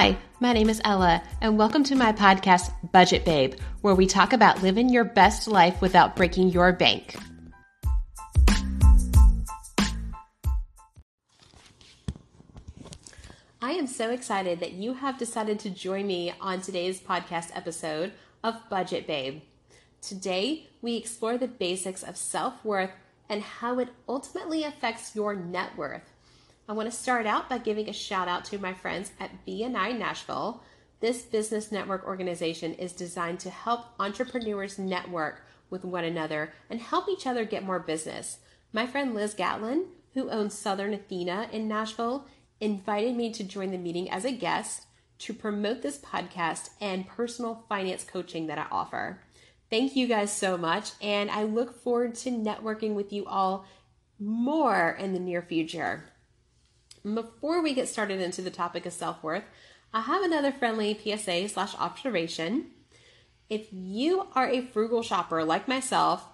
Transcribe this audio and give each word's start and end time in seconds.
Hi, 0.00 0.16
my 0.40 0.54
name 0.54 0.70
is 0.70 0.80
Ella, 0.82 1.22
and 1.42 1.58
welcome 1.58 1.84
to 1.84 1.94
my 1.94 2.10
podcast, 2.10 2.72
Budget 2.90 3.22
Babe, 3.26 3.52
where 3.82 3.94
we 3.94 4.06
talk 4.06 4.32
about 4.32 4.62
living 4.62 4.88
your 4.88 5.04
best 5.04 5.46
life 5.46 5.82
without 5.82 6.16
breaking 6.16 6.48
your 6.48 6.72
bank. 6.72 7.16
I 13.60 13.72
am 13.72 13.86
so 13.86 14.08
excited 14.10 14.60
that 14.60 14.72
you 14.72 14.94
have 14.94 15.18
decided 15.18 15.58
to 15.58 15.68
join 15.68 16.06
me 16.06 16.32
on 16.40 16.62
today's 16.62 16.98
podcast 16.98 17.54
episode 17.54 18.12
of 18.42 18.54
Budget 18.70 19.06
Babe. 19.06 19.42
Today, 20.00 20.70
we 20.80 20.96
explore 20.96 21.36
the 21.36 21.46
basics 21.46 22.02
of 22.02 22.16
self 22.16 22.64
worth 22.64 22.92
and 23.28 23.42
how 23.42 23.78
it 23.78 23.90
ultimately 24.08 24.64
affects 24.64 25.14
your 25.14 25.34
net 25.34 25.76
worth. 25.76 26.09
I 26.70 26.72
want 26.72 26.88
to 26.88 26.96
start 26.96 27.26
out 27.26 27.48
by 27.48 27.58
giving 27.58 27.88
a 27.88 27.92
shout 27.92 28.28
out 28.28 28.44
to 28.44 28.58
my 28.58 28.72
friends 28.72 29.10
at 29.18 29.44
BNI 29.44 29.98
Nashville. 29.98 30.62
This 31.00 31.22
business 31.22 31.72
network 31.72 32.06
organization 32.06 32.74
is 32.74 32.92
designed 32.92 33.40
to 33.40 33.50
help 33.50 33.86
entrepreneurs 33.98 34.78
network 34.78 35.42
with 35.68 35.84
one 35.84 36.04
another 36.04 36.52
and 36.70 36.78
help 36.78 37.08
each 37.08 37.26
other 37.26 37.44
get 37.44 37.64
more 37.64 37.80
business. 37.80 38.38
My 38.72 38.86
friend 38.86 39.16
Liz 39.16 39.34
Gatlin, 39.34 39.86
who 40.14 40.30
owns 40.30 40.56
Southern 40.56 40.94
Athena 40.94 41.48
in 41.50 41.66
Nashville, 41.66 42.28
invited 42.60 43.16
me 43.16 43.32
to 43.32 43.42
join 43.42 43.72
the 43.72 43.76
meeting 43.76 44.08
as 44.08 44.24
a 44.24 44.30
guest 44.30 44.86
to 45.18 45.34
promote 45.34 45.82
this 45.82 45.98
podcast 45.98 46.70
and 46.80 47.08
personal 47.08 47.64
finance 47.68 48.04
coaching 48.04 48.46
that 48.46 48.58
I 48.58 48.66
offer. 48.70 49.18
Thank 49.70 49.96
you 49.96 50.06
guys 50.06 50.30
so 50.30 50.56
much, 50.56 50.92
and 51.02 51.32
I 51.32 51.42
look 51.42 51.82
forward 51.82 52.14
to 52.14 52.30
networking 52.30 52.94
with 52.94 53.12
you 53.12 53.26
all 53.26 53.66
more 54.20 54.96
in 55.00 55.14
the 55.14 55.18
near 55.18 55.42
future. 55.42 56.04
Before 57.02 57.62
we 57.62 57.74
get 57.74 57.88
started 57.88 58.20
into 58.20 58.42
the 58.42 58.50
topic 58.50 58.84
of 58.84 58.92
self 58.92 59.22
worth, 59.22 59.44
I 59.92 60.02
have 60.02 60.22
another 60.22 60.52
friendly 60.52 60.98
PSA 61.02 61.48
slash 61.48 61.74
observation. 61.76 62.66
If 63.48 63.68
you 63.72 64.26
are 64.34 64.48
a 64.48 64.66
frugal 64.66 65.02
shopper 65.02 65.42
like 65.42 65.66
myself, 65.66 66.24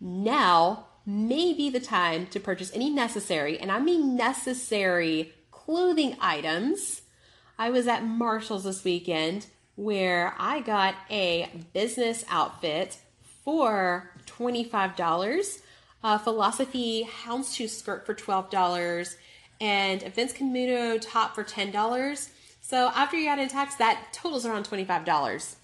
now 0.00 0.86
may 1.06 1.52
be 1.52 1.70
the 1.70 1.80
time 1.80 2.26
to 2.26 2.38
purchase 2.38 2.70
any 2.74 2.90
necessary, 2.90 3.58
and 3.58 3.72
I 3.72 3.80
mean 3.80 4.14
necessary 4.14 5.32
clothing 5.50 6.16
items. 6.20 7.02
I 7.58 7.70
was 7.70 7.88
at 7.88 8.04
Marshall's 8.04 8.64
this 8.64 8.84
weekend 8.84 9.46
where 9.74 10.34
I 10.38 10.60
got 10.60 10.94
a 11.10 11.48
business 11.72 12.24
outfit 12.28 12.98
for 13.44 14.10
$25, 14.26 15.60
a 16.04 16.18
philosophy 16.18 17.08
houndstooth 17.24 17.70
skirt 17.70 18.06
for 18.06 18.14
$12, 18.14 19.16
and 19.60 20.02
Vince 20.14 20.32
Camuto 20.32 20.98
top 21.00 21.34
for 21.34 21.44
$10. 21.44 22.30
So 22.60 22.90
after 22.94 23.16
you 23.16 23.28
add 23.28 23.38
in 23.38 23.48
tax, 23.48 23.74
that 23.76 24.12
totals 24.12 24.46
around 24.46 24.68
$25. 24.68 25.56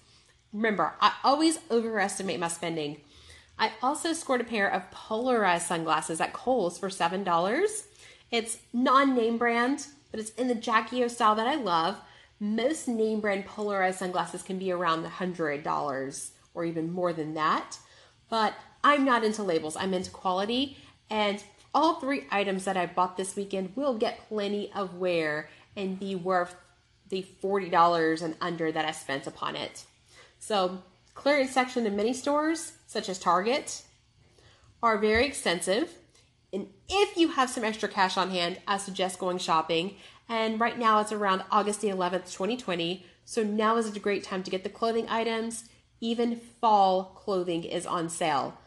Remember, 0.53 0.93
I 1.01 1.13
always 1.23 1.59
overestimate 1.71 2.39
my 2.39 2.47
spending. 2.47 3.01
I 3.59 3.71
also 3.81 4.13
scored 4.13 4.41
a 4.41 4.45
pair 4.45 4.71
of 4.71 4.89
polarized 4.91 5.67
sunglasses 5.67 6.21
at 6.21 6.33
Kohl's 6.33 6.77
for 6.77 6.89
$7. 6.89 7.83
It's 8.31 8.57
non 8.71 9.15
name 9.15 9.37
brand, 9.37 9.87
but 10.11 10.19
it's 10.19 10.31
in 10.31 10.47
the 10.47 10.55
Jackie 10.55 11.03
O 11.03 11.07
style 11.07 11.35
that 11.35 11.47
I 11.47 11.55
love. 11.55 11.99
Most 12.39 12.87
name 12.87 13.19
brand 13.19 13.45
polarized 13.45 13.99
sunglasses 13.99 14.43
can 14.43 14.59
be 14.59 14.71
around 14.71 15.05
$100 15.05 16.29
or 16.53 16.65
even 16.65 16.91
more 16.91 17.13
than 17.13 17.33
that. 17.33 17.77
But 18.29 18.53
I'm 18.83 19.05
not 19.05 19.23
into 19.23 19.43
labels, 19.43 19.75
I'm 19.75 19.93
into 19.93 20.11
quality. 20.11 20.77
And 21.09 21.43
all 21.73 21.95
three 21.95 22.25
items 22.31 22.65
that 22.65 22.77
I 22.77 22.85
bought 22.85 23.17
this 23.17 23.35
weekend 23.35 23.75
will 23.75 23.97
get 23.97 24.27
plenty 24.27 24.71
of 24.73 24.95
wear 24.95 25.49
and 25.75 25.99
be 25.99 26.15
worth 26.15 26.55
the 27.09 27.25
$40 27.41 28.21
and 28.21 28.35
under 28.41 28.71
that 28.71 28.85
I 28.85 28.91
spent 28.91 29.27
upon 29.27 29.55
it. 29.55 29.85
So, 30.39 30.83
clearance 31.13 31.51
section 31.51 31.85
in 31.85 31.95
many 31.95 32.13
stores, 32.13 32.73
such 32.85 33.09
as 33.09 33.19
Target, 33.19 33.83
are 34.83 34.97
very 34.97 35.25
extensive. 35.25 35.93
And 36.53 36.67
if 36.89 37.17
you 37.17 37.29
have 37.29 37.49
some 37.49 37.63
extra 37.63 37.89
cash 37.89 38.17
on 38.17 38.29
hand, 38.29 38.59
I 38.67 38.77
suggest 38.77 39.19
going 39.19 39.37
shopping. 39.37 39.95
And 40.29 40.59
right 40.59 40.77
now 40.77 40.99
it's 40.99 41.11
around 41.11 41.43
August 41.51 41.81
the 41.81 41.89
11th, 41.89 42.31
2020. 42.31 43.05
So 43.25 43.43
now 43.43 43.77
is 43.77 43.93
a 43.93 43.99
great 43.99 44.23
time 44.23 44.43
to 44.43 44.51
get 44.51 44.63
the 44.63 44.69
clothing 44.69 45.07
items. 45.09 45.65
Even 45.99 46.39
fall 46.61 47.03
clothing 47.15 47.63
is 47.63 47.85
on 47.85 48.09
sale. 48.09 48.57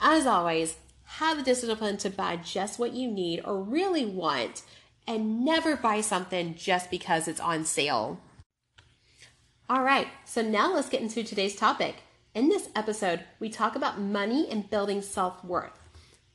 As 0.00 0.26
always, 0.26 0.76
have 1.14 1.36
the 1.36 1.42
discipline 1.42 1.96
to 1.98 2.08
buy 2.08 2.36
just 2.36 2.78
what 2.78 2.92
you 2.92 3.10
need 3.10 3.40
or 3.44 3.60
really 3.60 4.06
want 4.06 4.62
and 5.08 5.44
never 5.44 5.76
buy 5.76 6.00
something 6.00 6.54
just 6.54 6.88
because 6.88 7.26
it's 7.26 7.40
on 7.40 7.64
sale. 7.64 8.20
All 9.68 9.82
right, 9.82 10.06
so 10.24 10.40
now 10.40 10.72
let's 10.72 10.88
get 10.88 11.02
into 11.02 11.24
today's 11.24 11.56
topic. 11.56 11.96
In 12.32 12.48
this 12.48 12.68
episode, 12.76 13.24
we 13.40 13.48
talk 13.48 13.74
about 13.74 14.00
money 14.00 14.48
and 14.48 14.70
building 14.70 15.02
self 15.02 15.44
worth. 15.44 15.78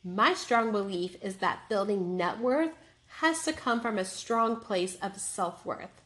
My 0.04 0.34
strong 0.34 0.74
belief 0.74 1.16
is 1.22 1.38
that 1.38 1.70
building 1.70 2.18
net 2.18 2.40
worth 2.40 2.72
has 3.20 3.44
to 3.46 3.54
come 3.54 3.80
from 3.80 3.98
a 3.98 4.04
strong 4.04 4.58
place 4.58 4.96
of 5.02 5.18
self 5.18 5.66
worth. 5.66 6.02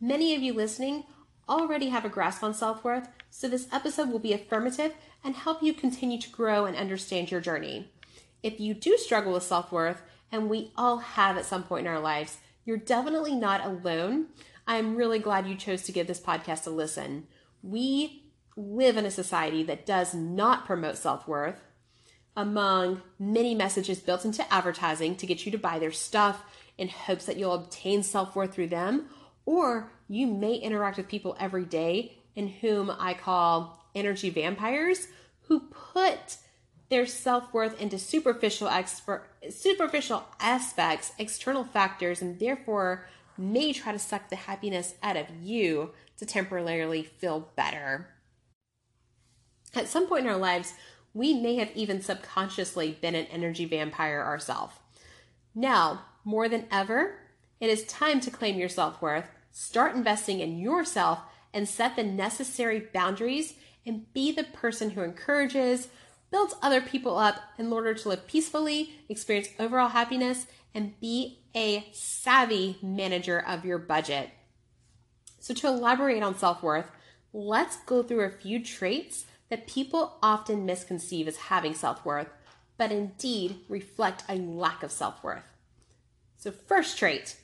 Many 0.00 0.34
of 0.34 0.42
you 0.42 0.54
listening 0.54 1.04
already 1.46 1.90
have 1.90 2.06
a 2.06 2.08
grasp 2.08 2.42
on 2.42 2.54
self 2.54 2.82
worth, 2.82 3.08
so 3.30 3.48
this 3.48 3.68
episode 3.72 4.10
will 4.10 4.18
be 4.18 4.32
affirmative 4.32 4.92
and 5.24 5.34
help 5.34 5.62
you 5.62 5.72
continue 5.72 6.18
to 6.18 6.30
grow 6.30 6.66
and 6.66 6.76
understand 6.76 7.30
your 7.30 7.40
journey. 7.40 7.90
If 8.42 8.58
you 8.58 8.74
do 8.74 8.96
struggle 8.96 9.32
with 9.32 9.42
self 9.42 9.70
worth, 9.70 10.02
and 10.32 10.48
we 10.48 10.72
all 10.76 10.98
have 10.98 11.36
at 11.36 11.44
some 11.44 11.62
point 11.62 11.86
in 11.86 11.92
our 11.92 12.00
lives, 12.00 12.38
you're 12.64 12.76
definitely 12.76 13.34
not 13.34 13.64
alone. 13.64 14.26
I'm 14.66 14.96
really 14.96 15.18
glad 15.18 15.46
you 15.46 15.56
chose 15.56 15.82
to 15.82 15.92
give 15.92 16.06
this 16.06 16.20
podcast 16.20 16.66
a 16.66 16.70
listen. 16.70 17.26
We 17.62 18.24
live 18.56 18.96
in 18.96 19.06
a 19.06 19.10
society 19.10 19.62
that 19.64 19.86
does 19.86 20.14
not 20.14 20.66
promote 20.66 20.96
self 20.96 21.26
worth. 21.26 21.60
Among 22.36 23.02
many 23.18 23.54
messages 23.54 23.98
built 23.98 24.24
into 24.24 24.50
advertising 24.52 25.16
to 25.16 25.26
get 25.26 25.44
you 25.44 25.52
to 25.52 25.58
buy 25.58 25.78
their 25.78 25.90
stuff 25.90 26.44
in 26.78 26.88
hopes 26.88 27.26
that 27.26 27.36
you'll 27.36 27.54
obtain 27.54 28.02
self 28.02 28.36
worth 28.36 28.54
through 28.54 28.68
them, 28.68 29.06
or 29.44 29.90
you 30.08 30.26
may 30.26 30.54
interact 30.54 30.96
with 30.96 31.08
people 31.08 31.36
every 31.40 31.64
day 31.64 32.19
in 32.34 32.48
whom 32.48 32.90
I 32.98 33.14
call 33.14 33.84
energy 33.94 34.30
vampires 34.30 35.08
who 35.42 35.60
put 35.60 36.36
their 36.88 37.06
self-worth 37.06 37.80
into 37.80 37.98
superficial 37.98 38.68
expert, 38.68 39.28
superficial 39.48 40.24
aspects, 40.40 41.12
external 41.18 41.64
factors, 41.64 42.20
and 42.20 42.38
therefore 42.38 43.06
may 43.38 43.72
try 43.72 43.92
to 43.92 43.98
suck 43.98 44.28
the 44.28 44.36
happiness 44.36 44.94
out 45.02 45.16
of 45.16 45.26
you 45.40 45.90
to 46.18 46.26
temporarily 46.26 47.02
feel 47.02 47.48
better. 47.56 48.08
At 49.74 49.88
some 49.88 50.06
point 50.06 50.24
in 50.24 50.30
our 50.30 50.36
lives, 50.36 50.74
we 51.14 51.34
may 51.34 51.56
have 51.56 51.70
even 51.74 52.02
subconsciously 52.02 52.98
been 53.00 53.14
an 53.14 53.26
energy 53.26 53.64
vampire 53.64 54.22
ourselves. 54.22 54.74
Now, 55.54 56.02
more 56.24 56.48
than 56.48 56.66
ever, 56.70 57.16
it 57.60 57.70
is 57.70 57.84
time 57.84 58.20
to 58.20 58.30
claim 58.30 58.58
your 58.58 58.68
self 58.68 59.00
worth, 59.00 59.26
start 59.50 59.94
investing 59.94 60.40
in 60.40 60.58
yourself, 60.58 61.20
and 61.52 61.68
set 61.68 61.96
the 61.96 62.02
necessary 62.02 62.80
boundaries 62.92 63.54
and 63.86 64.12
be 64.12 64.32
the 64.32 64.44
person 64.44 64.90
who 64.90 65.02
encourages, 65.02 65.88
builds 66.30 66.54
other 66.62 66.80
people 66.80 67.18
up 67.18 67.36
in 67.58 67.72
order 67.72 67.94
to 67.94 68.08
live 68.08 68.26
peacefully, 68.26 68.94
experience 69.08 69.48
overall 69.58 69.88
happiness, 69.88 70.46
and 70.74 70.98
be 71.00 71.40
a 71.54 71.86
savvy 71.92 72.78
manager 72.82 73.38
of 73.38 73.64
your 73.64 73.78
budget. 73.78 74.30
So, 75.40 75.54
to 75.54 75.68
elaborate 75.68 76.22
on 76.22 76.36
self 76.36 76.62
worth, 76.62 76.90
let's 77.32 77.76
go 77.84 78.02
through 78.02 78.24
a 78.24 78.30
few 78.30 78.62
traits 78.62 79.24
that 79.48 79.66
people 79.66 80.18
often 80.22 80.66
misconceive 80.66 81.26
as 81.26 81.36
having 81.36 81.74
self 81.74 82.04
worth, 82.04 82.28
but 82.76 82.92
indeed 82.92 83.56
reflect 83.68 84.22
a 84.28 84.36
lack 84.36 84.82
of 84.82 84.92
self 84.92 85.24
worth. 85.24 85.50
So, 86.36 86.52
first 86.52 86.98
trait 86.98 87.36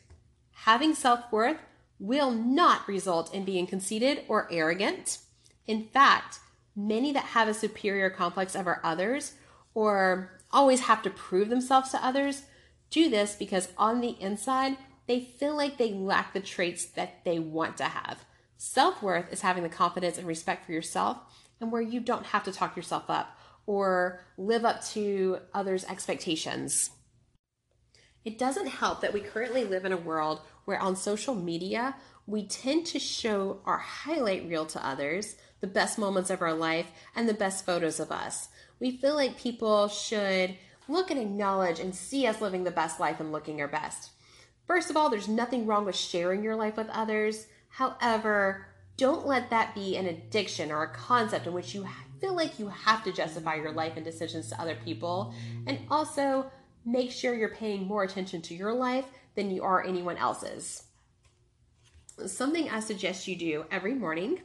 having 0.65 0.95
self 0.95 1.21
worth 1.33 1.59
will 1.99 2.31
not 2.31 2.87
result 2.89 3.33
in 3.35 3.45
being 3.45 3.67
conceited 3.67 4.23
or 4.29 4.49
arrogant. 4.51 5.19
In 5.67 5.85
fact, 5.85 6.39
many 6.75 7.13
that 7.13 7.25
have 7.25 7.49
a 7.49 7.55
superior 7.55 8.11
complex 8.11 8.55
over 8.55 8.81
others 8.85 9.35
or 9.75 10.39
always 10.51 10.81
have 10.81 11.03
to 11.03 11.11
prove 11.11 11.49
themselves 11.49 11.91
to 11.91 12.05
others 12.05 12.43
do 12.91 13.11
this 13.11 13.35
because 13.35 13.69
on 13.77 14.01
the 14.01 14.17
inside, 14.21 14.77
they 15.07 15.21
feel 15.21 15.57
like 15.57 15.77
they 15.77 15.93
lack 15.93 16.33
the 16.33 16.41
traits 16.41 16.85
that 16.85 17.25
they 17.25 17.39
want 17.39 17.77
to 17.79 17.85
have. 17.85 18.25
Self 18.57 19.03
worth 19.03 19.33
is 19.33 19.43
having 19.43 19.63
the 19.63 19.69
confidence 19.69 20.19
and 20.19 20.27
respect 20.27 20.67
for 20.67 20.73
yourself 20.73 21.19
and 21.61 21.71
where 21.71 21.83
you 21.83 22.01
don't 22.01 22.27
have 22.27 22.45
to 22.45 22.53
talk 22.53 22.77
yourself 22.77 23.05
up 23.09 23.39
or 23.67 24.21
live 24.39 24.65
up 24.65 24.85
to 24.85 25.39
others' 25.53 25.85
expectations. 25.85 26.91
It 28.25 28.39
doesn't 28.39 28.67
help 28.67 29.01
that 29.01 29.13
we 29.13 29.21
currently 29.21 29.65
live 29.65 29.85
in 29.85 29.93
a 29.93 29.97
world 29.97 30.41
where 30.67 30.81
on 30.81 30.95
social 30.95 31.35
media 31.35 31.97
we 32.27 32.47
tend 32.47 32.85
to 32.87 32.99
show 32.99 33.61
our 33.65 33.79
highlight 33.79 34.47
reel 34.47 34.67
to 34.67 34.87
others 34.87 35.37
the 35.61 35.67
best 35.67 35.99
moments 35.99 36.31
of 36.31 36.43
our 36.43 36.53
life, 36.53 36.87
and 37.15 37.29
the 37.29 37.35
best 37.35 37.65
photos 37.65 37.99
of 37.99 38.13
us. 38.13 38.49
We 38.79 38.97
feel 38.97 39.15
like 39.15 39.39
people 39.39 39.89
should 39.89 40.57
look 40.89 41.11
and 41.11 41.19
acknowledge 41.19 41.81
and 41.81 41.95
see 41.95 42.27
us 42.27 42.41
living 42.41 42.65
the 42.65 42.71
best 42.71 43.01
life 43.01 43.21
and 43.21 43.33
looking 43.33 43.61
our 43.61 43.69
best. 43.69 44.11
First 44.67 44.91
of 44.91 44.97
all, 44.97 45.09
there's 45.09 45.29
nothing 45.29 45.67
wrong 45.67 45.85
with 45.85 45.97
sharing 45.97 46.45
your 46.45 46.57
life 46.57 46.77
with 46.77 46.89
others. 46.91 47.47
However, 47.69 48.67
don't 48.97 49.27
let 49.27 49.51
that 49.51 49.75
be 49.75 49.97
an 49.97 50.07
addiction 50.07 50.71
or 50.71 50.83
a 50.83 50.93
concept 50.93 51.47
in 51.47 51.53
which 51.53 51.75
you 51.75 51.87
feel 52.21 52.35
like 52.35 52.59
you 52.59 52.69
have 52.69 53.05
to 53.05 53.13
justify 53.13 53.55
your 53.57 53.73
life 53.73 53.93
and 53.97 54.05
decisions 54.05 54.49
to 54.49 54.61
other 54.61 54.77
people. 54.85 55.35
And 55.67 55.81
also, 55.91 56.51
make 56.87 57.11
sure 57.11 57.35
you're 57.35 57.49
paying 57.49 57.87
more 57.87 58.05
attention 58.05 58.41
to 58.41 58.55
your 58.55 58.73
life 58.73 59.07
than 59.35 59.51
you 59.51 59.63
are 59.63 59.85
anyone 59.85 60.17
else's. 60.17 60.85
Something 62.27 62.71
I 62.71 62.81
suggest 62.81 63.29
you 63.29 63.37
do 63.37 63.67
every 63.71 63.95
morning 63.95 64.41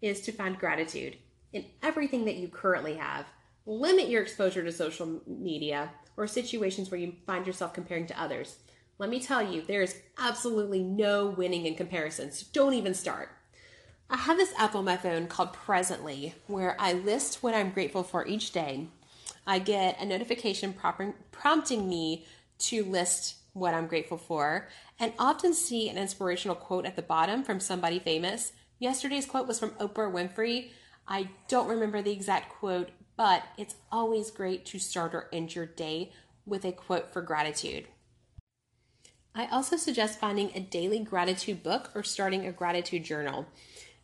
is 0.00 0.22
to 0.22 0.32
find 0.32 0.58
gratitude 0.58 1.16
in 1.52 1.66
everything 1.82 2.24
that 2.24 2.36
you 2.36 2.48
currently 2.48 2.94
have. 2.94 3.26
Limit 3.66 4.08
your 4.08 4.22
exposure 4.22 4.64
to 4.64 4.72
social 4.72 5.20
media 5.26 5.90
or 6.16 6.26
situations 6.26 6.90
where 6.90 7.00
you 7.00 7.14
find 7.26 7.46
yourself 7.46 7.74
comparing 7.74 8.06
to 8.06 8.20
others. 8.20 8.56
Let 8.98 9.10
me 9.10 9.20
tell 9.20 9.42
you, 9.42 9.62
there 9.62 9.82
is 9.82 10.00
absolutely 10.18 10.82
no 10.82 11.26
winning 11.26 11.66
in 11.66 11.74
comparison, 11.74 12.32
so 12.32 12.46
don't 12.52 12.74
even 12.74 12.94
start. 12.94 13.28
I 14.08 14.16
have 14.16 14.38
this 14.38 14.54
app 14.56 14.74
on 14.74 14.84
my 14.84 14.96
phone 14.96 15.26
called 15.26 15.52
Presently 15.52 16.34
where 16.46 16.76
I 16.78 16.94
list 16.94 17.42
what 17.42 17.54
I'm 17.54 17.70
grateful 17.70 18.02
for 18.02 18.26
each 18.26 18.52
day. 18.52 18.88
I 19.46 19.58
get 19.60 20.00
a 20.00 20.04
notification 20.04 20.74
prompting 21.32 21.88
me 21.88 22.26
to 22.58 22.84
list 22.84 23.36
what 23.52 23.74
I'm 23.74 23.86
grateful 23.86 24.18
for, 24.18 24.68
and 24.98 25.12
often 25.18 25.54
see 25.54 25.88
an 25.88 25.96
inspirational 25.96 26.56
quote 26.56 26.84
at 26.84 26.96
the 26.96 27.02
bottom 27.02 27.42
from 27.42 27.60
somebody 27.60 27.98
famous. 27.98 28.52
Yesterday's 28.78 29.24
quote 29.24 29.46
was 29.46 29.58
from 29.58 29.70
Oprah 29.70 30.12
Winfrey. 30.12 30.70
I 31.08 31.30
don't 31.48 31.68
remember 31.68 32.02
the 32.02 32.12
exact 32.12 32.50
quote, 32.58 32.90
but 33.16 33.44
it's 33.56 33.76
always 33.90 34.30
great 34.30 34.66
to 34.66 34.78
start 34.78 35.14
or 35.14 35.28
end 35.32 35.54
your 35.54 35.64
day 35.64 36.12
with 36.44 36.64
a 36.64 36.72
quote 36.72 37.12
for 37.12 37.22
gratitude. 37.22 37.86
I 39.34 39.46
also 39.46 39.76
suggest 39.76 40.20
finding 40.20 40.50
a 40.54 40.60
daily 40.60 40.98
gratitude 40.98 41.62
book 41.62 41.90
or 41.94 42.02
starting 42.02 42.46
a 42.46 42.52
gratitude 42.52 43.04
journal. 43.04 43.46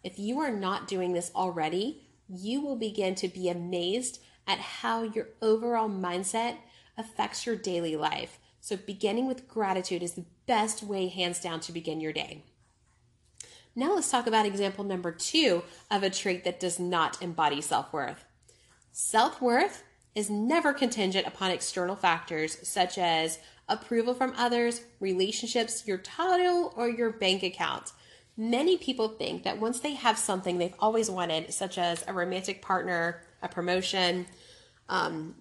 If 0.02 0.18
you 0.18 0.38
are 0.40 0.50
not 0.50 0.88
doing 0.88 1.12
this 1.12 1.30
already, 1.34 2.04
you 2.28 2.60
will 2.60 2.76
begin 2.76 3.14
to 3.16 3.28
be 3.28 3.48
amazed 3.48 4.22
at 4.46 4.58
how 4.58 5.02
your 5.02 5.28
overall 5.40 5.88
mindset 5.88 6.56
affects 6.96 7.46
your 7.46 7.56
daily 7.56 7.96
life. 7.96 8.38
So, 8.60 8.76
beginning 8.76 9.26
with 9.26 9.48
gratitude 9.48 10.02
is 10.02 10.12
the 10.12 10.24
best 10.46 10.82
way, 10.82 11.08
hands 11.08 11.40
down, 11.40 11.60
to 11.60 11.72
begin 11.72 12.00
your 12.00 12.12
day. 12.12 12.44
Now, 13.74 13.94
let's 13.94 14.10
talk 14.10 14.26
about 14.26 14.46
example 14.46 14.84
number 14.84 15.10
two 15.12 15.62
of 15.90 16.02
a 16.02 16.10
trait 16.10 16.44
that 16.44 16.60
does 16.60 16.78
not 16.78 17.20
embody 17.22 17.60
self 17.60 17.92
worth. 17.92 18.24
Self 18.92 19.40
worth 19.40 19.82
is 20.14 20.28
never 20.28 20.72
contingent 20.72 21.26
upon 21.26 21.50
external 21.50 21.96
factors 21.96 22.58
such 22.68 22.98
as 22.98 23.38
approval 23.68 24.12
from 24.12 24.34
others, 24.36 24.82
relationships, 25.00 25.86
your 25.86 25.98
title, 25.98 26.72
or 26.76 26.88
your 26.88 27.10
bank 27.10 27.42
account. 27.42 27.92
Many 28.36 28.76
people 28.76 29.08
think 29.08 29.42
that 29.44 29.58
once 29.58 29.80
they 29.80 29.94
have 29.94 30.18
something 30.18 30.58
they've 30.58 30.74
always 30.78 31.10
wanted, 31.10 31.52
such 31.52 31.78
as 31.78 32.04
a 32.06 32.12
romantic 32.12 32.60
partner, 32.60 33.22
a 33.42 33.48
promotion, 33.48 34.26
um, 34.88 35.34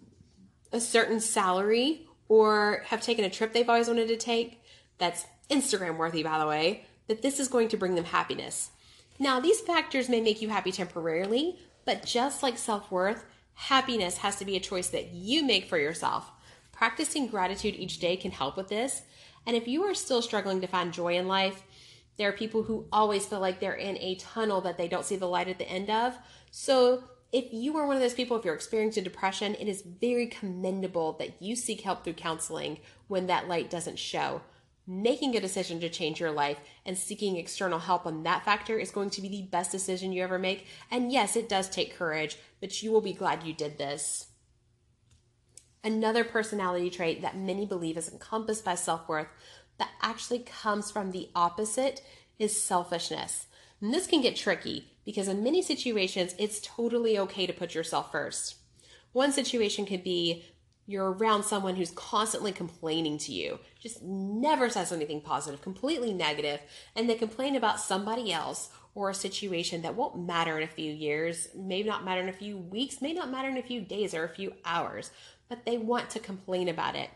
a 0.72 0.80
certain 0.80 1.20
salary, 1.20 2.08
or 2.28 2.84
have 2.88 3.02
taken 3.02 3.26
a 3.26 3.30
trip 3.30 3.54
they've 3.54 3.70
always 3.70 3.88
wanted 3.88 4.08
to 4.08 4.18
take, 4.18 4.64
that's 4.98 5.26
Instagram 5.50 5.98
worthy, 5.98 6.24
by 6.24 6.40
the 6.40 6.48
way, 6.48 6.86
that 7.08 7.22
this 7.22 7.40
is 7.40 7.48
going 7.48 7.68
to 7.70 7.78
bring 7.78 7.96
them 7.96 8.06
happiness. 8.06 8.72
Now, 9.20 9.40
these 9.40 9.60
factors 9.60 10.10
may 10.10 10.22
make 10.22 10.42
you 10.42 10.50
happy 10.50 10.72
temporarily, 10.72 11.60
but 11.86 12.06
just 12.06 12.42
like 12.42 12.58
self 12.58 12.90
worth, 12.92 13.26
happiness 13.54 14.18
has 14.18 14.38
to 14.38 14.46
be 14.46 14.56
a 14.56 14.62
choice 14.62 14.90
that 14.90 15.12
you 15.12 15.44
make 15.44 15.66
for 15.66 15.78
yourself. 15.78 16.32
Practicing 16.72 17.28
gratitude 17.28 17.76
each 17.76 18.00
day 18.00 18.16
can 18.16 18.32
help 18.32 18.58
with 18.58 18.70
this. 18.70 19.02
And 19.46 19.56
if 19.56 19.68
you 19.68 19.84
are 19.84 19.94
still 19.94 20.22
struggling 20.22 20.62
to 20.62 20.68
find 20.68 20.94
joy 20.94 21.18
in 21.18 21.28
life, 21.28 21.64
there 22.18 22.30
are 22.30 22.34
people 22.34 22.64
who 22.64 22.86
always 22.92 23.26
feel 23.26 23.40
like 23.40 23.60
they're 23.60 23.74
in 23.74 23.98
a 23.98 24.16
tunnel 24.16 24.62
that 24.62 24.78
they 24.78 24.88
don't 24.88 25.06
see 25.06 25.16
the 25.16 25.28
light 25.28 25.48
at 25.48 25.58
the 25.58 25.70
end 25.70 25.90
of. 25.90 26.18
So, 26.52 27.04
if 27.32 27.46
you 27.52 27.78
are 27.78 27.88
one 27.88 27.96
of 27.96 28.02
those 28.02 28.14
people, 28.14 28.38
if 28.38 28.44
you're 28.44 28.54
experiencing 28.54 29.04
depression, 29.04 29.56
it 29.56 29.68
is 29.68 29.82
very 29.82 30.28
commendable 30.28 31.14
that 31.14 31.42
you 31.42 31.56
seek 31.56 31.82
help 31.82 32.04
through 32.04 32.14
counseling 32.14 32.80
when 33.08 33.28
that 33.28 33.48
light 33.48 33.70
doesn't 33.70 34.00
show. 34.00 34.42
Making 34.86 35.38
a 35.38 35.40
decision 35.40 35.80
to 35.80 35.90
change 35.90 36.20
your 36.20 36.32
life 36.32 36.58
and 36.86 36.98
seeking 36.98 37.38
external 37.38 37.80
help 37.80 38.06
on 38.06 38.24
that 38.24 38.44
factor 38.44 38.78
is 38.78 38.92
going 38.92 39.12
to 39.12 39.22
be 39.22 39.30
the 39.30 39.44
best 39.44 39.72
decision 39.72 40.12
you 40.12 40.24
ever 40.24 40.40
make. 40.40 40.68
And 40.90 41.12
yes, 41.12 41.38
it 41.38 41.48
does 41.48 41.70
take 41.70 41.96
courage, 41.96 42.38
but 42.60 42.84
you 42.84 42.92
will 42.92 43.02
be 43.02 43.14
glad 43.14 43.44
you 43.44 43.54
did 43.54 43.78
this. 43.78 44.28
Another 45.84 46.24
personality 46.24 46.90
trait 46.90 47.22
that 47.22 47.38
many 47.38 47.66
believe 47.66 47.98
is 47.98 48.12
encompassed 48.12 48.66
by 48.66 48.76
self 48.76 49.08
worth 49.08 49.28
that 49.78 49.90
actually 50.02 50.40
comes 50.40 50.92
from 50.92 51.12
the 51.12 51.30
opposite 51.34 52.02
is 52.38 52.62
selfishness. 52.62 53.48
And 53.82 53.94
this 53.94 54.08
can 54.08 54.22
get 54.22 54.36
tricky 54.36 54.88
because 55.06 55.28
in 55.28 55.44
many 55.44 55.62
situations, 55.62 56.36
it's 56.38 56.62
totally 56.62 57.18
okay 57.18 57.48
to 57.48 57.54
put 57.54 57.74
yourself 57.74 58.12
first. 58.12 58.56
One 59.12 59.32
situation 59.32 59.86
could 59.86 60.04
be 60.04 60.46
you're 60.88 61.12
around 61.12 61.44
someone 61.44 61.76
who's 61.76 61.92
constantly 61.92 62.52
complaining 62.52 63.18
to 63.20 63.32
you, 63.32 63.60
just 63.80 64.04
never 64.04 64.70
says 64.70 64.92
anything 64.92 65.22
positive, 65.22 65.62
completely 65.62 66.14
negative, 66.14 66.60
and 66.96 67.10
they 67.10 67.16
complain 67.16 67.56
about 67.56 67.80
somebody 67.80 68.34
else 68.34 68.70
or 68.94 69.10
a 69.10 69.16
situation 69.16 69.84
that 69.84 69.96
won't 69.96 70.20
matter 70.20 70.58
in 70.58 70.64
a 70.64 70.72
few 70.72 70.92
years, 70.92 71.48
may 71.56 71.82
not 71.82 72.04
matter 72.04 72.22
in 72.22 72.30
a 72.30 72.34
few 72.34 72.58
weeks, 72.58 73.02
may 73.02 73.14
not 73.14 73.30
matter 73.30 73.48
in 73.48 73.58
a 73.58 73.64
few 73.64 73.80
days 73.80 74.14
or 74.14 74.26
a 74.26 74.30
few 74.30 74.54
hours, 74.66 75.12
but 75.48 75.66
they 75.66 75.78
want 75.78 76.10
to 76.10 76.20
complain 76.20 76.68
about 76.68 76.96
it. 76.96 77.10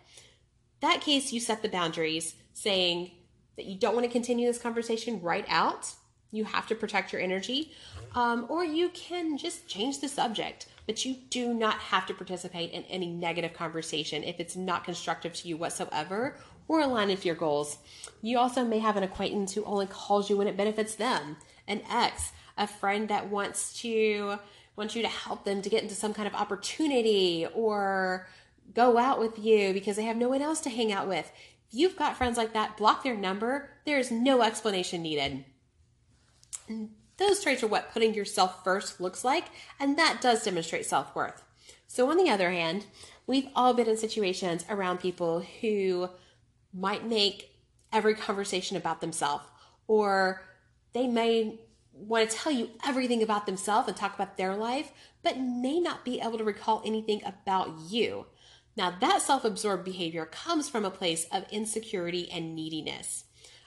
That 0.81 1.01
case, 1.01 1.33
you 1.33 1.39
set 1.39 1.61
the 1.61 1.69
boundaries 1.69 2.35
saying 2.53 3.11
that 3.57 3.65
you 3.65 3.77
don't 3.77 3.95
want 3.95 4.05
to 4.05 4.11
continue 4.11 4.47
this 4.47 4.61
conversation 4.61 5.21
right 5.21 5.45
out. 5.49 5.93
You 6.31 6.43
have 6.45 6.67
to 6.67 6.75
protect 6.75 7.13
your 7.13 7.21
energy. 7.21 7.71
Um, 8.13 8.45
or 8.49 8.63
you 8.63 8.89
can 8.89 9.37
just 9.37 9.67
change 9.67 9.99
the 9.99 10.07
subject, 10.07 10.67
but 10.85 11.05
you 11.05 11.15
do 11.29 11.53
not 11.53 11.75
have 11.75 12.05
to 12.07 12.13
participate 12.13 12.71
in 12.71 12.83
any 12.83 13.07
negative 13.07 13.53
conversation 13.53 14.23
if 14.23 14.39
it's 14.39 14.55
not 14.55 14.85
constructive 14.85 15.33
to 15.33 15.47
you 15.47 15.57
whatsoever 15.57 16.37
or 16.67 16.79
aligned 16.79 17.11
with 17.11 17.25
your 17.25 17.35
goals. 17.35 17.77
You 18.21 18.39
also 18.39 18.63
may 18.63 18.79
have 18.79 18.97
an 18.97 19.03
acquaintance 19.03 19.53
who 19.53 19.63
only 19.65 19.85
calls 19.85 20.29
you 20.29 20.37
when 20.37 20.47
it 20.47 20.57
benefits 20.57 20.95
them, 20.95 21.37
an 21.67 21.81
ex, 21.89 22.31
a 22.57 22.67
friend 22.67 23.09
that 23.09 23.29
wants 23.29 23.79
to 23.81 24.39
wants 24.75 24.95
you 24.95 25.01
to 25.01 25.07
help 25.07 25.45
them 25.45 25.61
to 25.61 25.69
get 25.69 25.83
into 25.83 25.95
some 25.95 26.13
kind 26.13 26.27
of 26.27 26.35
opportunity 26.35 27.47
or 27.53 28.27
go 28.73 28.97
out 28.97 29.19
with 29.19 29.39
you 29.39 29.71
because 29.73 29.95
they 29.95 30.03
have 30.03 30.17
no 30.17 30.27
one 30.27 30.41
else 30.41 30.59
to 30.59 30.69
hang 30.69 30.91
out 30.91 31.07
with 31.07 31.31
If 31.69 31.79
you've 31.79 31.95
got 31.95 32.17
friends 32.17 32.37
like 32.37 32.53
that, 32.53 32.77
block 32.77 33.03
their 33.03 33.15
number. 33.15 33.69
There 33.85 33.99
is 33.99 34.11
no 34.11 34.41
explanation 34.41 35.01
needed. 35.01 35.45
Those 37.17 37.41
traits 37.41 37.63
are 37.63 37.67
what 37.67 37.91
putting 37.91 38.13
yourself 38.13 38.63
first 38.63 38.99
looks 38.99 39.23
like, 39.23 39.45
and 39.79 39.97
that 39.97 40.21
does 40.21 40.43
demonstrate 40.43 40.85
self 40.85 41.15
worth. 41.15 41.43
So, 41.87 42.09
on 42.09 42.17
the 42.17 42.29
other 42.29 42.51
hand, 42.51 42.85
we've 43.27 43.47
all 43.55 43.73
been 43.73 43.87
in 43.87 43.97
situations 43.97 44.65
around 44.69 44.99
people 44.99 45.45
who 45.61 46.09
might 46.73 47.07
make 47.07 47.51
every 47.93 48.15
conversation 48.15 48.75
about 48.75 49.01
themselves, 49.01 49.45
or 49.87 50.41
they 50.93 51.07
may 51.07 51.59
want 51.93 52.29
to 52.29 52.35
tell 52.35 52.51
you 52.51 52.69
everything 52.85 53.23
about 53.23 53.45
themselves 53.45 53.87
and 53.87 53.95
talk 53.95 54.13
about 54.15 54.35
their 54.35 54.55
life, 54.55 54.91
but 55.23 55.39
may 55.39 55.79
not 55.79 56.03
be 56.03 56.19
able 56.19 56.37
to 56.37 56.43
recall 56.43 56.81
anything 56.85 57.21
about 57.25 57.79
you. 57.89 58.25
Now, 58.75 58.93
that 58.99 59.21
self 59.21 59.45
absorbed 59.45 59.85
behavior 59.85 60.25
comes 60.25 60.67
from 60.67 60.83
a 60.83 60.91
place 60.91 61.25
of 61.31 61.45
insecurity 61.49 62.29
and 62.29 62.55
neediness. 62.55 63.23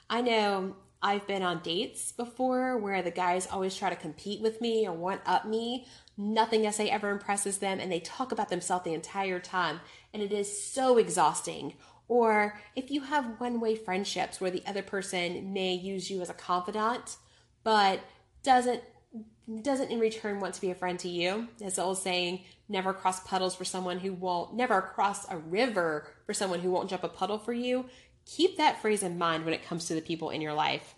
I 0.09 0.21
know 0.21 0.75
I've 1.01 1.25
been 1.27 1.43
on 1.43 1.61
dates 1.61 2.11
before 2.11 2.77
where 2.77 3.01
the 3.01 3.11
guys 3.11 3.47
always 3.47 3.75
try 3.75 3.89
to 3.89 3.95
compete 3.95 4.41
with 4.41 4.59
me 4.59 4.85
or 4.85 4.91
one 4.91 5.19
up 5.25 5.45
me. 5.45 5.85
Nothing 6.17 6.67
I 6.67 6.71
say 6.71 6.89
ever 6.89 7.09
impresses 7.09 7.59
them, 7.59 7.79
and 7.79 7.89
they 7.89 8.01
talk 8.01 8.33
about 8.33 8.49
themselves 8.49 8.83
the 8.83 8.93
entire 8.93 9.39
time, 9.39 9.79
and 10.13 10.21
it 10.21 10.33
is 10.33 10.61
so 10.61 10.97
exhausting. 10.97 11.75
Or 12.09 12.59
if 12.75 12.91
you 12.91 13.01
have 13.01 13.39
one 13.39 13.61
way 13.61 13.75
friendships 13.75 14.41
where 14.41 14.51
the 14.51 14.63
other 14.67 14.81
person 14.81 15.53
may 15.53 15.73
use 15.73 16.09
you 16.09 16.21
as 16.21 16.29
a 16.29 16.33
confidant, 16.33 17.17
but 17.63 18.01
doesn't 18.43 18.83
doesn't 19.61 19.89
in 19.89 19.99
return 19.99 20.39
want 20.39 20.53
to 20.53 20.61
be 20.61 20.69
a 20.69 20.75
friend 20.75 20.99
to 20.99 21.09
you. 21.09 21.47
As 21.63 21.75
the 21.75 21.81
old 21.81 21.97
saying, 21.97 22.41
never 22.67 22.93
cross 22.93 23.19
puddles 23.21 23.55
for 23.55 23.65
someone 23.65 23.97
who 23.97 24.13
won't, 24.13 24.53
never 24.53 24.79
cross 24.81 25.27
a 25.29 25.37
river 25.37 26.07
for 26.25 26.33
someone 26.33 26.59
who 26.59 26.69
won't 26.69 26.89
jump 26.89 27.03
a 27.03 27.09
puddle 27.09 27.39
for 27.39 27.53
you. 27.53 27.85
Keep 28.25 28.57
that 28.57 28.81
phrase 28.81 29.03
in 29.03 29.17
mind 29.17 29.45
when 29.45 29.53
it 29.53 29.65
comes 29.65 29.85
to 29.85 29.95
the 29.95 30.01
people 30.01 30.29
in 30.29 30.41
your 30.41 30.53
life. 30.53 30.95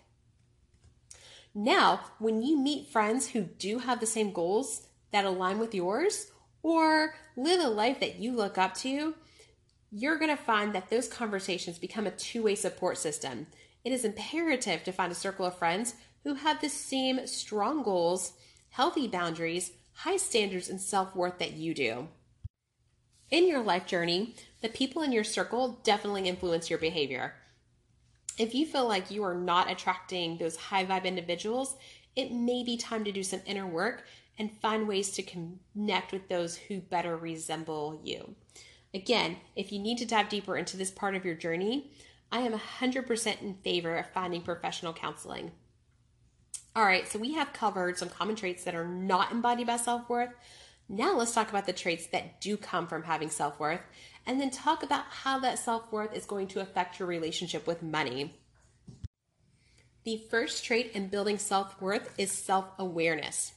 Now, 1.54 2.00
when 2.18 2.42
you 2.42 2.58
meet 2.58 2.88
friends 2.88 3.28
who 3.28 3.42
do 3.42 3.78
have 3.78 4.00
the 4.00 4.06
same 4.06 4.32
goals 4.32 4.86
that 5.10 5.24
align 5.24 5.58
with 5.58 5.74
yours 5.74 6.30
or 6.62 7.14
live 7.36 7.60
a 7.60 7.68
life 7.68 8.00
that 8.00 8.16
you 8.16 8.32
look 8.32 8.56
up 8.56 8.74
to, 8.78 9.14
you're 9.90 10.18
going 10.18 10.34
to 10.34 10.42
find 10.42 10.74
that 10.74 10.88
those 10.88 11.08
conversations 11.08 11.78
become 11.78 12.06
a 12.06 12.10
two 12.10 12.42
way 12.42 12.54
support 12.54 12.96
system. 12.96 13.46
It 13.84 13.92
is 13.92 14.04
imperative 14.04 14.84
to 14.84 14.92
find 14.92 15.12
a 15.12 15.16
circle 15.16 15.44
of 15.44 15.58
friends 15.58 15.94
who 16.24 16.34
have 16.34 16.60
the 16.60 16.68
same 16.68 17.26
strong 17.26 17.82
goals, 17.82 18.32
healthy 18.70 19.06
boundaries, 19.06 19.72
high 19.92 20.16
standards, 20.16 20.68
and 20.68 20.80
self 20.80 21.14
worth 21.14 21.38
that 21.38 21.52
you 21.52 21.74
do. 21.74 22.08
In 23.32 23.48
your 23.48 23.62
life 23.62 23.86
journey, 23.86 24.34
the 24.60 24.68
people 24.68 25.00
in 25.00 25.10
your 25.10 25.24
circle 25.24 25.80
definitely 25.84 26.28
influence 26.28 26.68
your 26.68 26.78
behavior. 26.78 27.32
If 28.36 28.54
you 28.54 28.66
feel 28.66 28.86
like 28.86 29.10
you 29.10 29.24
are 29.24 29.34
not 29.34 29.70
attracting 29.70 30.36
those 30.36 30.54
high 30.56 30.84
vibe 30.84 31.06
individuals, 31.06 31.74
it 32.14 32.30
may 32.30 32.62
be 32.62 32.76
time 32.76 33.04
to 33.04 33.12
do 33.12 33.22
some 33.22 33.40
inner 33.46 33.66
work 33.66 34.04
and 34.38 34.52
find 34.60 34.86
ways 34.86 35.12
to 35.12 35.22
connect 35.22 36.12
with 36.12 36.28
those 36.28 36.56
who 36.56 36.80
better 36.82 37.16
resemble 37.16 37.98
you. 38.04 38.34
Again, 38.92 39.38
if 39.56 39.72
you 39.72 39.78
need 39.78 39.96
to 39.98 40.06
dive 40.06 40.28
deeper 40.28 40.58
into 40.58 40.76
this 40.76 40.90
part 40.90 41.14
of 41.14 41.24
your 41.24 41.34
journey, 41.34 41.90
I 42.30 42.40
am 42.40 42.52
100% 42.52 43.40
in 43.40 43.54
favor 43.64 43.96
of 43.96 44.10
finding 44.10 44.42
professional 44.42 44.92
counseling. 44.92 45.52
All 46.76 46.84
right, 46.84 47.08
so 47.08 47.18
we 47.18 47.32
have 47.32 47.54
covered 47.54 47.96
some 47.96 48.10
common 48.10 48.36
traits 48.36 48.64
that 48.64 48.74
are 48.74 48.86
not 48.86 49.32
embodied 49.32 49.68
by 49.68 49.78
self 49.78 50.06
worth. 50.10 50.34
Now 50.88 51.16
let's 51.16 51.32
talk 51.34 51.48
about 51.48 51.66
the 51.66 51.72
traits 51.72 52.06
that 52.08 52.40
do 52.40 52.56
come 52.56 52.86
from 52.86 53.04
having 53.04 53.30
self 53.30 53.58
worth, 53.58 53.80
and 54.26 54.40
then 54.40 54.50
talk 54.50 54.82
about 54.82 55.04
how 55.08 55.38
that 55.40 55.58
self 55.58 55.90
worth 55.90 56.14
is 56.14 56.26
going 56.26 56.48
to 56.48 56.60
affect 56.60 56.98
your 56.98 57.08
relationship 57.08 57.66
with 57.66 57.82
money. 57.82 58.34
The 60.04 60.22
first 60.30 60.64
trait 60.64 60.90
in 60.94 61.08
building 61.08 61.38
self 61.38 61.80
worth 61.80 62.12
is 62.18 62.32
self 62.32 62.66
awareness. 62.78 63.52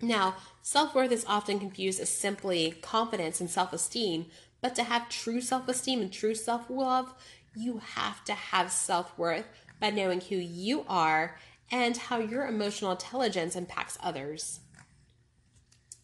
Now, 0.00 0.36
self 0.62 0.94
worth 0.94 1.12
is 1.12 1.24
often 1.26 1.58
confused 1.58 2.00
as 2.00 2.10
simply 2.10 2.72
confidence 2.82 3.40
and 3.40 3.48
self 3.48 3.72
esteem, 3.72 4.26
but 4.60 4.74
to 4.74 4.84
have 4.84 5.08
true 5.08 5.40
self 5.40 5.68
esteem 5.68 6.00
and 6.02 6.12
true 6.12 6.34
self 6.34 6.68
love, 6.68 7.14
you 7.54 7.78
have 7.78 8.22
to 8.24 8.34
have 8.34 8.70
self 8.70 9.16
worth 9.18 9.46
by 9.80 9.90
knowing 9.90 10.20
who 10.20 10.36
you 10.36 10.84
are 10.88 11.38
and 11.70 11.96
how 11.96 12.18
your 12.18 12.46
emotional 12.46 12.92
intelligence 12.92 13.56
impacts 13.56 13.98
others. 14.00 14.60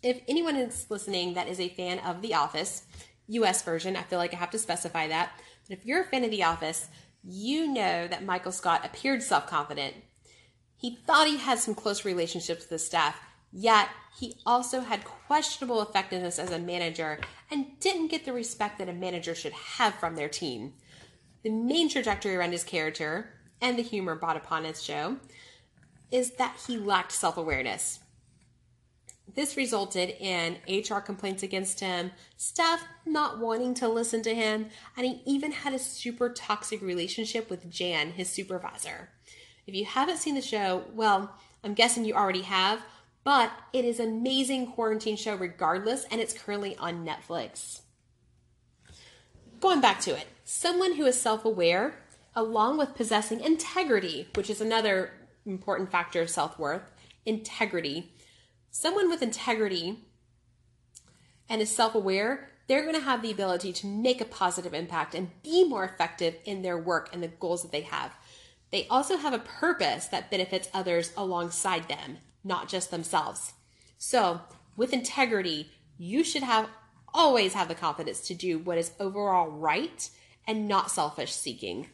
If 0.03 0.21
anyone 0.29 0.57
is 0.57 0.87
listening 0.91 1.35
that 1.35 1.49
is 1.49 1.61
a 1.61 1.69
fan 1.69 1.99
of 2.01 2.23
The 2.23 2.35
Office, 2.35 2.85
US 3.29 3.63
version, 3.63 3.97
I 3.97 4.03
feel 4.03 4.19
like 4.19 4.35
I 4.35 4.39
have 4.39 4.51
to 4.51 4.59
specify 4.59 5.09
that. 5.09 5.33
But 5.69 5.79
if 5.79 5.87
you're 5.87 6.03
a 6.03 6.05
fan 6.05 6.25
of 6.25 6.31
The 6.31 6.45
Office, 6.45 6.89
you 7.23 7.69
know 7.69 8.09
that 8.09 8.25
Michael 8.25 8.53
Scott 8.53 8.85
appeared 8.85 9.23
self 9.23 9.47
confident. 9.47 9.95
He 10.77 10.99
thought 11.07 11.29
he 11.29 11.37
had 11.37 11.61
some 11.61 11.77
close 11.77 12.05
relationships 12.05 12.63
with 12.63 12.71
the 12.71 12.79
staff, 12.79 13.21
Yet, 13.53 13.91
he 14.19 14.37
also 14.47 14.81
had 14.81 15.05
questionable 15.05 15.83
effectiveness 15.83 16.39
as 16.39 16.51
a 16.51 16.59
manager 16.59 17.21
and 17.51 17.79
didn't 17.81 18.09
get 18.09 18.25
the 18.25 18.33
respect 18.33 18.79
that 18.79 18.89
a 18.89 18.95
manager 18.95 19.35
should 19.35 19.53
have 19.53 19.95
from 19.95 20.17
their 20.17 20.29
team. 20.29 20.73
The 21.43 21.51
main 21.51 21.91
trajectory 21.91 22.35
around 22.35 22.53
his 22.53 22.65
character, 22.65 23.35
and 23.61 23.79
the 23.79 23.83
humor 23.83 24.15
brought 24.15 24.39
upon 24.39 24.65
his 24.65 24.83
show, 24.83 25.19
is 26.11 26.33
that 26.33 26.63
he 26.67 26.79
lacked 26.79 27.13
self 27.13 27.37
awareness. 27.37 28.01
This 29.35 29.57
resulted 29.57 30.11
in 30.21 30.59
HR 30.69 30.99
complaints 30.99 31.43
against 31.43 31.81
him, 31.81 32.11
staff 32.37 32.85
not 33.07 33.39
wanting 33.39 33.75
to 33.75 33.89
listen 33.89 34.23
to 34.23 34.35
him, 34.35 34.67
and 34.97 35.07
he 35.07 35.23
even 35.25 35.53
had 35.53 35.73
a 35.73 35.79
super 35.79 36.29
toxic 36.29 36.83
relationship 36.83 37.49
with 37.49 37.71
Jan, 37.71 38.13
his 38.13 38.29
supervisor. 38.29 39.09
If 39.67 39.75
you 39.75 39.85
haven't 39.85 40.19
seen 40.19 40.35
the 40.35 40.43
show, 40.43 40.85
well, 40.93 41.35
I'm 41.65 41.75
guessing 41.75 42.05
you 42.05 42.15
already 42.15 42.43
have, 42.43 42.83
but 43.25 43.53
it 43.73 43.85
is 43.85 44.01
an 44.01 44.09
amazing 44.09 44.73
quarantine 44.73 45.17
show 45.17 45.37
regardless, 45.37 46.05
and 46.11 46.21
it's 46.21 46.35
currently 46.35 46.77
on 46.77 47.07
Netflix. 47.07 47.81
Going 49.61 49.81
back 49.81 50.01
to 50.01 50.17
it, 50.17 50.27
someone 50.45 50.95
who 50.95 51.07
is 51.07 51.21
self 51.21 51.45
aware, 51.45 51.95
along 52.35 52.79
with 52.79 52.97
possessing 52.97 53.41
integrity, 53.41 54.29
which 54.35 54.51
is 54.51 54.61
another 54.61 55.13
important 55.47 55.91
factor 55.91 56.21
of 56.21 56.29
self 56.29 56.59
worth, 56.59 56.91
integrity. 57.25 58.13
Someone 58.73 59.09
with 59.09 59.23
integrity 59.23 60.01
and 61.49 61.63
is 61.63 61.71
self 61.71 61.95
aware, 61.95 62.49
they're 62.67 62.83
going 62.83 62.95
to 62.95 63.01
have 63.01 63.23
the 63.23 63.31
ability 63.31 63.73
to 63.75 63.87
make 63.87 64.21
a 64.21 64.25
positive 64.25 64.75
impact 64.75 65.15
and 65.15 65.31
be 65.43 65.63
more 65.63 65.85
effective 65.85 66.35
in 66.45 66.63
their 66.63 66.79
work 66.79 67.11
and 67.13 67.23
the 67.23 67.29
goals 67.29 67.63
that 67.63 67.71
they 67.71 67.83
have. 67.83 68.13
They 68.73 68.89
also 68.89 69.19
have 69.19 69.35
a 69.35 69.39
purpose 69.39 70.07
that 70.07 70.31
benefits 70.31 70.69
others 70.73 71.13
alongside 71.17 71.89
them 71.89 72.19
not 72.45 72.69
just 72.69 72.91
themselves. 72.91 73.53
So, 73.99 74.41
with 74.77 74.93
integrity, 74.93 75.71
you 75.99 76.25
should 76.25 76.43
have 76.43 76.69
always 77.15 77.55
have 77.55 77.69
the 77.69 77.75
confidence 77.75 78.23
to 78.23 78.35
do 78.35 78.59
what 78.59 78.79
is 78.79 78.93
overall 78.99 79.49
right 79.49 80.09
and 80.47 80.67
not 80.67 80.91
selfish 80.91 81.33
seeking. 81.33 81.89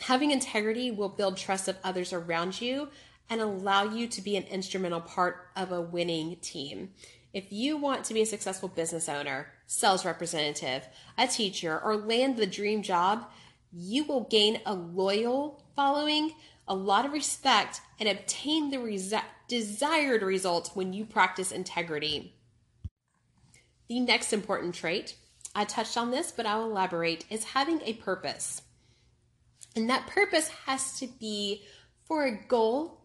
Having 0.00 0.30
integrity 0.30 0.90
will 0.90 1.08
build 1.08 1.36
trust 1.36 1.68
of 1.68 1.76
others 1.82 2.12
around 2.12 2.60
you 2.60 2.88
and 3.28 3.40
allow 3.40 3.84
you 3.84 4.06
to 4.08 4.22
be 4.22 4.36
an 4.36 4.44
instrumental 4.44 5.00
part 5.00 5.48
of 5.56 5.72
a 5.72 5.80
winning 5.80 6.36
team. 6.36 6.90
If 7.32 7.50
you 7.50 7.76
want 7.76 8.04
to 8.04 8.14
be 8.14 8.22
a 8.22 8.26
successful 8.26 8.68
business 8.68 9.08
owner, 9.08 9.48
sales 9.66 10.04
representative, 10.04 10.88
a 11.18 11.26
teacher, 11.26 11.78
or 11.78 11.96
land 11.96 12.36
the 12.36 12.46
dream 12.46 12.82
job, 12.82 13.26
you 13.72 14.04
will 14.04 14.24
gain 14.24 14.60
a 14.64 14.74
loyal 14.74 15.62
following 15.74 16.32
a 16.68 16.74
lot 16.74 17.04
of 17.04 17.12
respect, 17.12 17.80
and 18.00 18.08
obtain 18.08 18.70
the 18.70 19.22
desired 19.48 20.22
results 20.22 20.74
when 20.74 20.92
you 20.92 21.04
practice 21.04 21.52
integrity. 21.52 22.34
The 23.88 24.00
next 24.00 24.32
important 24.32 24.74
trait, 24.74 25.14
I 25.54 25.64
touched 25.64 25.96
on 25.96 26.10
this, 26.10 26.32
but 26.32 26.44
I'll 26.44 26.64
elaborate, 26.64 27.24
is 27.30 27.44
having 27.44 27.80
a 27.84 27.94
purpose. 27.94 28.62
And 29.76 29.88
that 29.88 30.08
purpose 30.08 30.48
has 30.66 30.98
to 30.98 31.06
be 31.06 31.62
for 32.04 32.24
a 32.24 32.46
goal 32.48 32.95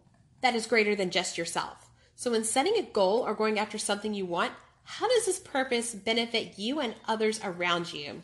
that 0.41 0.55
is 0.55 0.67
greater 0.67 0.95
than 0.95 1.09
just 1.09 1.37
yourself. 1.37 1.89
So, 2.15 2.31
when 2.31 2.43
setting 2.43 2.75
a 2.77 2.83
goal 2.83 3.19
or 3.25 3.33
going 3.33 3.57
after 3.57 3.77
something 3.77 4.13
you 4.13 4.25
want, 4.25 4.51
how 4.83 5.07
does 5.07 5.25
this 5.25 5.39
purpose 5.39 5.93
benefit 5.93 6.59
you 6.59 6.79
and 6.79 6.95
others 7.07 7.39
around 7.43 7.93
you? 7.93 8.21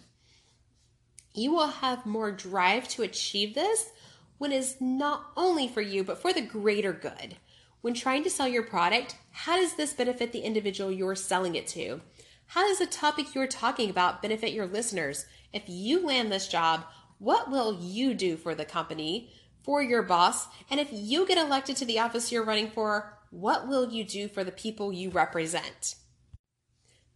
You 1.34 1.52
will 1.52 1.68
have 1.68 2.06
more 2.06 2.32
drive 2.32 2.88
to 2.90 3.04
achieve 3.04 3.54
this 3.54 3.90
when 4.38 4.52
it's 4.52 4.82
not 4.82 5.32
only 5.36 5.68
for 5.68 5.82
you, 5.82 6.04
but 6.04 6.22
for 6.22 6.34
the 6.34 6.42
greater 6.42 6.94
good. 6.94 7.38
When 7.82 7.94
trying 7.94 8.24
to 8.24 8.30
sell 8.30 8.48
your 8.48 8.64
product, 8.64 9.16
how 9.32 9.56
does 9.56 9.76
this 9.76 9.94
benefit 9.94 10.32
the 10.32 10.40
individual 10.40 10.92
you're 10.92 11.16
selling 11.16 11.56
it 11.56 11.68
to? 11.68 12.02
How 12.48 12.68
does 12.68 12.80
the 12.80 12.88
topic 12.88 13.36
you're 13.36 13.48
talking 13.48 13.90
about 13.90 14.22
benefit 14.22 14.52
your 14.52 14.66
listeners? 14.66 15.26
If 15.54 15.64
you 15.68 16.06
land 16.06 16.32
this 16.32 16.48
job, 16.48 16.86
what 17.20 17.50
will 17.50 17.80
you 17.80 18.14
do 18.14 18.38
for 18.38 18.56
the 18.56 18.66
company, 18.66 19.32
for 19.68 19.84
your 19.84 20.02
boss? 20.02 20.48
And 20.72 20.80
if 20.80 20.88
you 20.92 21.28
get 21.28 21.38
elected 21.38 21.76
to 21.78 21.86
the 21.86 22.00
office 22.00 22.32
you're 22.32 22.46
running 22.46 22.72
for, 22.72 23.20
what 23.30 23.68
will 23.68 23.92
you 23.92 24.06
do 24.06 24.30
for 24.30 24.46
the 24.46 24.52
people 24.52 24.94
you 24.94 25.10
represent? 25.10 25.96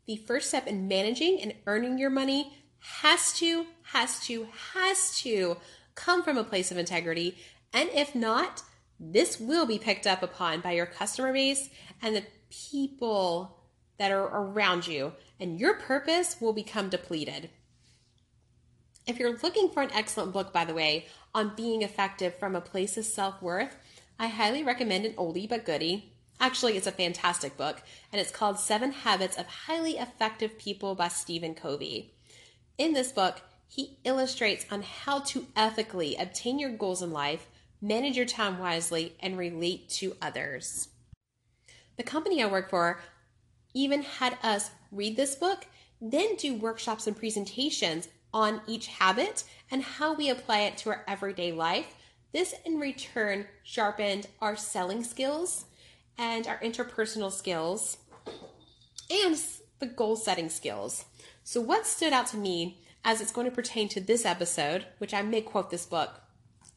The 0.05 0.17
first 0.17 0.49
step 0.49 0.67
in 0.67 0.89
managing 0.89 1.39
and 1.41 1.53
earning 1.65 1.97
your 1.97 2.09
money 2.09 2.51
has 2.99 3.31
to, 3.39 3.67
has 3.83 4.19
to, 4.25 4.49
has 4.73 5.17
to 5.21 5.55
come 5.95 6.23
from 6.23 6.37
a 6.37 6.43
place 6.43 6.71
of 6.71 6.77
integrity. 6.77 7.37
And 7.71 7.89
if 7.93 8.13
not, 8.13 8.63
this 8.99 9.39
will 9.39 9.65
be 9.65 9.79
picked 9.79 10.05
up 10.05 10.21
upon 10.21 10.59
by 10.59 10.73
your 10.73 10.85
customer 10.85 11.31
base 11.31 11.69
and 12.01 12.15
the 12.15 12.25
people 12.49 13.59
that 13.97 14.11
are 14.11 14.27
around 14.27 14.87
you, 14.87 15.13
and 15.39 15.57
your 15.57 15.75
purpose 15.75 16.41
will 16.41 16.53
become 16.53 16.89
depleted. 16.89 17.49
If 19.07 19.17
you're 19.17 19.37
looking 19.37 19.69
for 19.69 19.81
an 19.81 19.91
excellent 19.93 20.31
book, 20.31 20.53
by 20.53 20.65
the 20.65 20.75
way, 20.75 21.07
on 21.33 21.55
being 21.55 21.81
effective 21.81 22.35
from 22.35 22.55
a 22.55 22.61
place 22.61 22.97
of 22.97 23.05
self 23.05 23.41
worth, 23.41 23.75
I 24.19 24.27
highly 24.27 24.63
recommend 24.63 25.05
an 25.05 25.13
oldie 25.13 25.49
but 25.49 25.65
goodie. 25.65 26.13
Actually, 26.39 26.77
it's 26.77 26.87
a 26.87 26.91
fantastic 26.91 27.57
book, 27.57 27.81
and 28.11 28.19
it's 28.21 28.31
called 28.31 28.59
Seven 28.59 28.91
Habits 28.91 29.37
of 29.37 29.45
Highly 29.47 29.93
Effective 29.93 30.57
People 30.57 30.95
by 30.95 31.07
Stephen 31.07 31.55
Covey. 31.55 32.13
In 32.77 32.93
this 32.93 33.11
book, 33.11 33.41
he 33.67 33.97
illustrates 34.03 34.65
on 34.69 34.83
how 34.83 35.19
to 35.19 35.47
ethically 35.55 36.15
obtain 36.15 36.59
your 36.59 36.71
goals 36.71 37.01
in 37.01 37.11
life, 37.11 37.47
manage 37.81 38.17
your 38.17 38.25
time 38.25 38.59
wisely, 38.59 39.15
and 39.19 39.37
relate 39.37 39.89
to 39.89 40.15
others. 40.21 40.89
The 41.97 42.03
company 42.03 42.43
I 42.43 42.47
work 42.47 42.69
for 42.69 42.99
even 43.73 44.03
had 44.03 44.37
us 44.43 44.71
read 44.91 45.15
this 45.15 45.35
book, 45.35 45.65
then 46.01 46.35
do 46.35 46.55
workshops 46.55 47.07
and 47.07 47.15
presentations 47.15 48.07
on 48.33 48.61
each 48.67 48.87
habit 48.87 49.43
and 49.69 49.83
how 49.83 50.13
we 50.13 50.29
apply 50.29 50.61
it 50.61 50.77
to 50.77 50.89
our 50.89 51.03
everyday 51.07 51.51
life. 51.51 51.95
This, 52.33 52.55
in 52.65 52.79
return, 52.79 53.45
sharpened 53.63 54.27
our 54.39 54.55
selling 54.55 55.03
skills 55.03 55.65
and 56.17 56.47
our 56.47 56.59
interpersonal 56.59 57.31
skills 57.31 57.97
and 59.09 59.37
the 59.79 59.87
goal 59.87 60.15
setting 60.15 60.49
skills. 60.49 61.05
So, 61.43 61.59
what 61.59 61.85
stood 61.85 62.13
out 62.13 62.27
to 62.27 62.37
me 62.37 62.77
as 63.03 63.19
it's 63.19 63.31
going 63.31 63.49
to 63.49 63.55
pertain 63.55 63.89
to 63.89 63.99
this 63.99 64.25
episode, 64.25 64.85
which 64.99 65.13
I 65.13 65.21
may 65.21 65.41
quote 65.41 65.69
this 65.69 65.85
book 65.85 66.21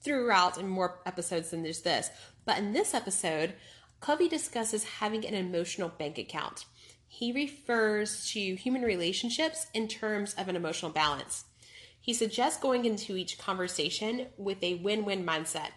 throughout 0.02 0.58
in 0.58 0.68
more 0.68 1.00
episodes 1.06 1.50
than 1.50 1.62
there's 1.62 1.82
this. 1.82 2.10
But 2.44 2.58
in 2.58 2.72
this 2.72 2.94
episode, 2.94 3.54
Covey 4.00 4.28
discusses 4.28 4.84
having 4.84 5.24
an 5.26 5.34
emotional 5.34 5.88
bank 5.88 6.18
account. 6.18 6.66
He 7.16 7.30
refers 7.30 8.28
to 8.32 8.56
human 8.56 8.82
relationships 8.82 9.68
in 9.72 9.86
terms 9.86 10.34
of 10.34 10.48
an 10.48 10.56
emotional 10.56 10.90
balance. 10.90 11.44
He 12.00 12.12
suggests 12.12 12.60
going 12.60 12.84
into 12.84 13.16
each 13.16 13.38
conversation 13.38 14.26
with 14.36 14.60
a 14.64 14.74
win 14.74 15.04
win 15.04 15.24
mindset. 15.24 15.68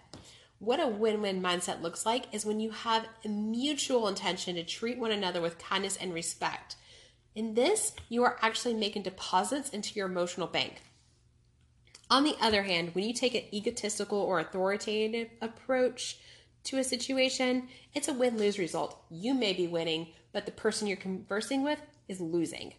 What 0.57 0.79
a 0.79 0.87
win 0.87 1.21
win 1.21 1.39
mindset 1.39 1.83
looks 1.83 2.07
like 2.07 2.33
is 2.33 2.43
when 2.43 2.59
you 2.59 2.71
have 2.71 3.05
a 3.23 3.27
mutual 3.27 4.07
intention 4.07 4.55
to 4.55 4.63
treat 4.63 4.97
one 4.97 5.11
another 5.11 5.39
with 5.39 5.59
kindness 5.59 5.95
and 5.95 6.11
respect. 6.11 6.75
In 7.35 7.53
this, 7.53 7.93
you 8.09 8.23
are 8.23 8.39
actually 8.41 8.73
making 8.73 9.03
deposits 9.03 9.69
into 9.69 9.93
your 9.93 10.07
emotional 10.07 10.47
bank. 10.47 10.81
On 12.09 12.23
the 12.23 12.35
other 12.41 12.63
hand, 12.63 12.95
when 12.95 13.07
you 13.07 13.13
take 13.13 13.35
an 13.35 13.43
egotistical 13.53 14.17
or 14.17 14.39
authoritative 14.39 15.29
approach 15.39 16.17
to 16.63 16.79
a 16.79 16.83
situation, 16.83 17.67
it's 17.93 18.07
a 18.07 18.13
win 18.13 18.39
lose 18.39 18.57
result. 18.57 18.99
You 19.11 19.35
may 19.35 19.53
be 19.53 19.67
winning, 19.67 20.07
but 20.31 20.45
the 20.45 20.51
person 20.51 20.87
you're 20.87 20.97
conversing 20.97 21.63
with 21.63 21.81
is 22.07 22.19
losing. 22.19 22.73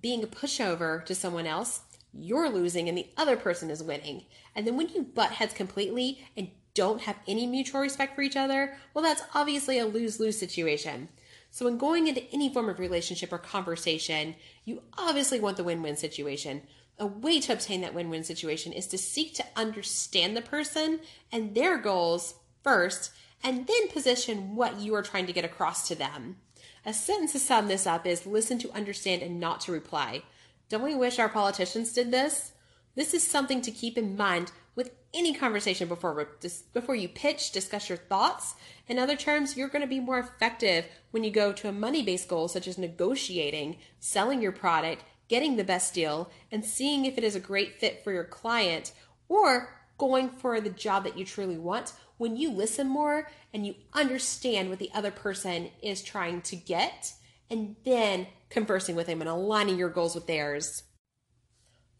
Being 0.00 0.22
a 0.22 0.26
pushover 0.26 1.04
to 1.04 1.14
someone 1.14 1.46
else, 1.46 1.82
you're 2.12 2.50
losing 2.50 2.88
and 2.88 2.96
the 2.96 3.08
other 3.16 3.36
person 3.36 3.70
is 3.70 3.82
winning. 3.82 4.24
And 4.54 4.66
then 4.66 4.76
when 4.76 4.88
you 4.88 5.02
butt 5.02 5.32
heads 5.32 5.54
completely 5.54 6.24
and 6.36 6.50
don't 6.74 7.02
have 7.02 7.16
any 7.26 7.46
mutual 7.46 7.80
respect 7.80 8.14
for 8.14 8.22
each 8.22 8.36
other, 8.36 8.76
well, 8.94 9.04
that's 9.04 9.22
obviously 9.34 9.78
a 9.78 9.86
lose 9.86 10.18
lose 10.18 10.38
situation. 10.38 11.08
So, 11.50 11.66
when 11.66 11.76
going 11.76 12.06
into 12.06 12.24
any 12.32 12.52
form 12.52 12.70
of 12.70 12.78
relationship 12.78 13.30
or 13.30 13.38
conversation, 13.38 14.36
you 14.64 14.82
obviously 14.96 15.38
want 15.38 15.58
the 15.58 15.64
win 15.64 15.82
win 15.82 15.96
situation. 15.96 16.62
A 16.98 17.06
way 17.06 17.40
to 17.40 17.52
obtain 17.52 17.82
that 17.82 17.94
win 17.94 18.08
win 18.08 18.24
situation 18.24 18.72
is 18.72 18.86
to 18.88 18.98
seek 18.98 19.34
to 19.34 19.44
understand 19.54 20.34
the 20.34 20.42
person 20.42 21.00
and 21.30 21.54
their 21.54 21.76
goals 21.76 22.36
first, 22.62 23.12
and 23.42 23.66
then 23.66 23.88
position 23.88 24.54
what 24.54 24.80
you 24.80 24.94
are 24.94 25.02
trying 25.02 25.26
to 25.26 25.32
get 25.32 25.44
across 25.44 25.86
to 25.88 25.94
them. 25.94 26.36
A 26.84 26.92
sentence 26.92 27.32
to 27.32 27.38
sum 27.38 27.68
this 27.68 27.86
up 27.86 28.06
is 28.06 28.26
listen 28.26 28.58
to 28.58 28.72
understand 28.72 29.22
and 29.22 29.38
not 29.38 29.60
to 29.62 29.72
reply. 29.72 30.22
Don't 30.68 30.82
we 30.82 30.96
wish 30.96 31.18
our 31.18 31.28
politicians 31.28 31.92
did 31.92 32.10
this? 32.10 32.52
This 32.96 33.14
is 33.14 33.22
something 33.22 33.60
to 33.62 33.70
keep 33.70 33.96
in 33.96 34.16
mind 34.16 34.50
with 34.74 34.90
any 35.14 35.32
conversation 35.32 35.86
before 35.86 36.28
before 36.72 36.94
you 36.96 37.08
pitch, 37.08 37.52
discuss 37.52 37.88
your 37.88 37.98
thoughts. 37.98 38.54
In 38.88 38.98
other 38.98 39.16
terms, 39.16 39.56
you're 39.56 39.68
going 39.68 39.82
to 39.82 39.88
be 39.88 40.00
more 40.00 40.18
effective 40.18 40.86
when 41.12 41.22
you 41.22 41.30
go 41.30 41.52
to 41.52 41.68
a 41.68 41.72
money-based 41.72 42.26
goal 42.26 42.48
such 42.48 42.66
as 42.66 42.78
negotiating, 42.78 43.76
selling 44.00 44.42
your 44.42 44.52
product, 44.52 45.04
getting 45.28 45.56
the 45.56 45.64
best 45.64 45.94
deal, 45.94 46.30
and 46.50 46.64
seeing 46.64 47.04
if 47.04 47.16
it 47.16 47.24
is 47.24 47.36
a 47.36 47.40
great 47.40 47.78
fit 47.78 48.02
for 48.02 48.12
your 48.12 48.24
client 48.24 48.92
or 49.28 49.78
going 49.98 50.28
for 50.28 50.60
the 50.60 50.70
job 50.70 51.04
that 51.04 51.16
you 51.16 51.24
truly 51.24 51.58
want 51.58 51.92
when 52.22 52.36
you 52.36 52.52
listen 52.52 52.86
more 52.86 53.28
and 53.52 53.66
you 53.66 53.74
understand 53.92 54.70
what 54.70 54.78
the 54.78 54.92
other 54.94 55.10
person 55.10 55.68
is 55.82 56.04
trying 56.04 56.40
to 56.40 56.54
get 56.54 57.12
and 57.50 57.74
then 57.84 58.28
conversing 58.48 58.94
with 58.94 59.08
them 59.08 59.20
and 59.20 59.28
aligning 59.28 59.76
your 59.76 59.88
goals 59.88 60.14
with 60.14 60.28
theirs. 60.28 60.84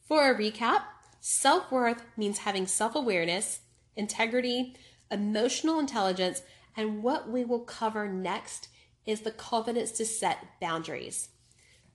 For 0.07 0.31
a 0.31 0.35
recap, 0.39 0.85
self 1.19 1.73
worth 1.73 2.05
means 2.17 2.39
having 2.39 2.69
self 2.69 2.95
awareness, 2.95 3.63
integrity, 3.97 4.77
emotional 5.11 5.81
intelligence, 5.81 6.43
and 6.77 7.03
what 7.03 7.29
we 7.29 7.45
will 7.45 7.65
cover 7.65 8.07
next 8.07 8.69
is 9.05 9.23
the 9.23 9.33
confidence 9.33 9.91
to 9.91 10.07
set 10.07 10.39
boundaries. 10.61 11.31